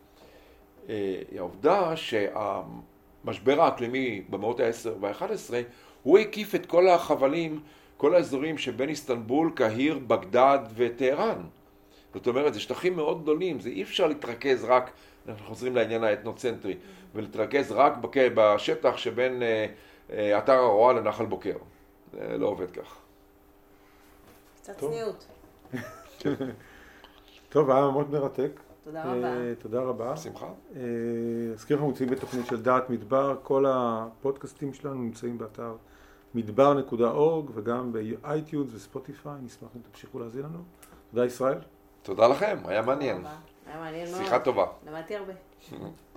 אה, 0.88 1.22
היא 1.30 1.38
העובדה 1.38 1.96
שהמשבר 1.96 3.60
האקלימי 3.60 4.22
במאות 4.30 4.60
ה-10 4.60 4.88
וה-11, 5.00 5.24
הוא 6.02 6.18
הקיף 6.18 6.54
את 6.54 6.66
כל 6.66 6.88
החבלים, 6.88 7.60
כל 7.96 8.14
האזורים 8.14 8.58
שבין 8.58 8.88
איסטנבול, 8.88 9.52
קהיר, 9.54 9.98
בגדד 9.98 10.58
וטהרן. 10.74 11.42
זאת 12.14 12.26
אומרת, 12.26 12.54
זה 12.54 12.60
שטחים 12.60 12.96
מאוד 12.96 13.22
גדולים, 13.22 13.60
זה 13.60 13.68
אי 13.68 13.82
אפשר 13.82 14.06
להתרכז 14.06 14.64
רק, 14.64 14.90
אנחנו 15.28 15.46
חוזרים 15.46 15.76
לעניין 15.76 16.04
האתנוצנטרי, 16.04 16.76
ולהתרכז 17.14 17.72
רק 17.72 17.92
בשטח 18.34 18.96
שבין 18.96 19.42
אה, 19.42 19.66
אה, 20.12 20.38
אתר 20.38 20.52
הרואה 20.52 20.92
לנחל 20.92 21.26
בוקר. 21.26 21.56
זה 22.12 22.38
לא 22.38 22.46
עובד 22.46 22.70
כך. 22.70 22.96
קצת 24.62 24.78
צניעות. 24.78 25.31
טוב, 27.48 27.70
היה 27.70 27.90
מאוד 27.90 28.10
מרתק. 28.10 28.60
תודה 28.84 29.04
רבה. 29.04 29.24
אה, 29.24 29.52
תודה 29.58 29.80
רבה. 29.80 30.12
בשמחה. 30.12 30.46
אה, 30.76 30.80
אזכיר 31.54 31.76
לך, 31.76 31.82
נמצאים 31.82 32.08
בתוכנית 32.08 32.46
של 32.46 32.62
דעת 32.62 32.90
מדבר, 32.90 33.36
כל 33.42 33.64
הפודקאסטים 33.68 34.74
שלנו 34.74 34.94
נמצאים 34.94 35.38
באתר 35.38 35.74
מדבר.org 36.34 37.50
וגם 37.54 37.92
ב 37.92 38.03
iTunes 38.03 38.70
וספוטיפיי, 38.74 39.32
נשמח 39.42 39.68
אם 39.76 39.80
תמשיכו 39.92 40.18
להזין 40.18 40.42
לנו. 40.42 40.58
תודה 41.10 41.26
ישראל. 41.26 41.58
תודה 42.02 42.28
לכם, 42.28 42.58
היה 42.64 42.82
מעניין. 42.82 43.24
היה 43.66 43.80
מעניין 43.80 44.10
מאוד. 44.10 44.22
שיחה 44.22 44.38
טובה. 44.38 44.66
למדתי 44.86 45.16
הרבה. 45.16 45.32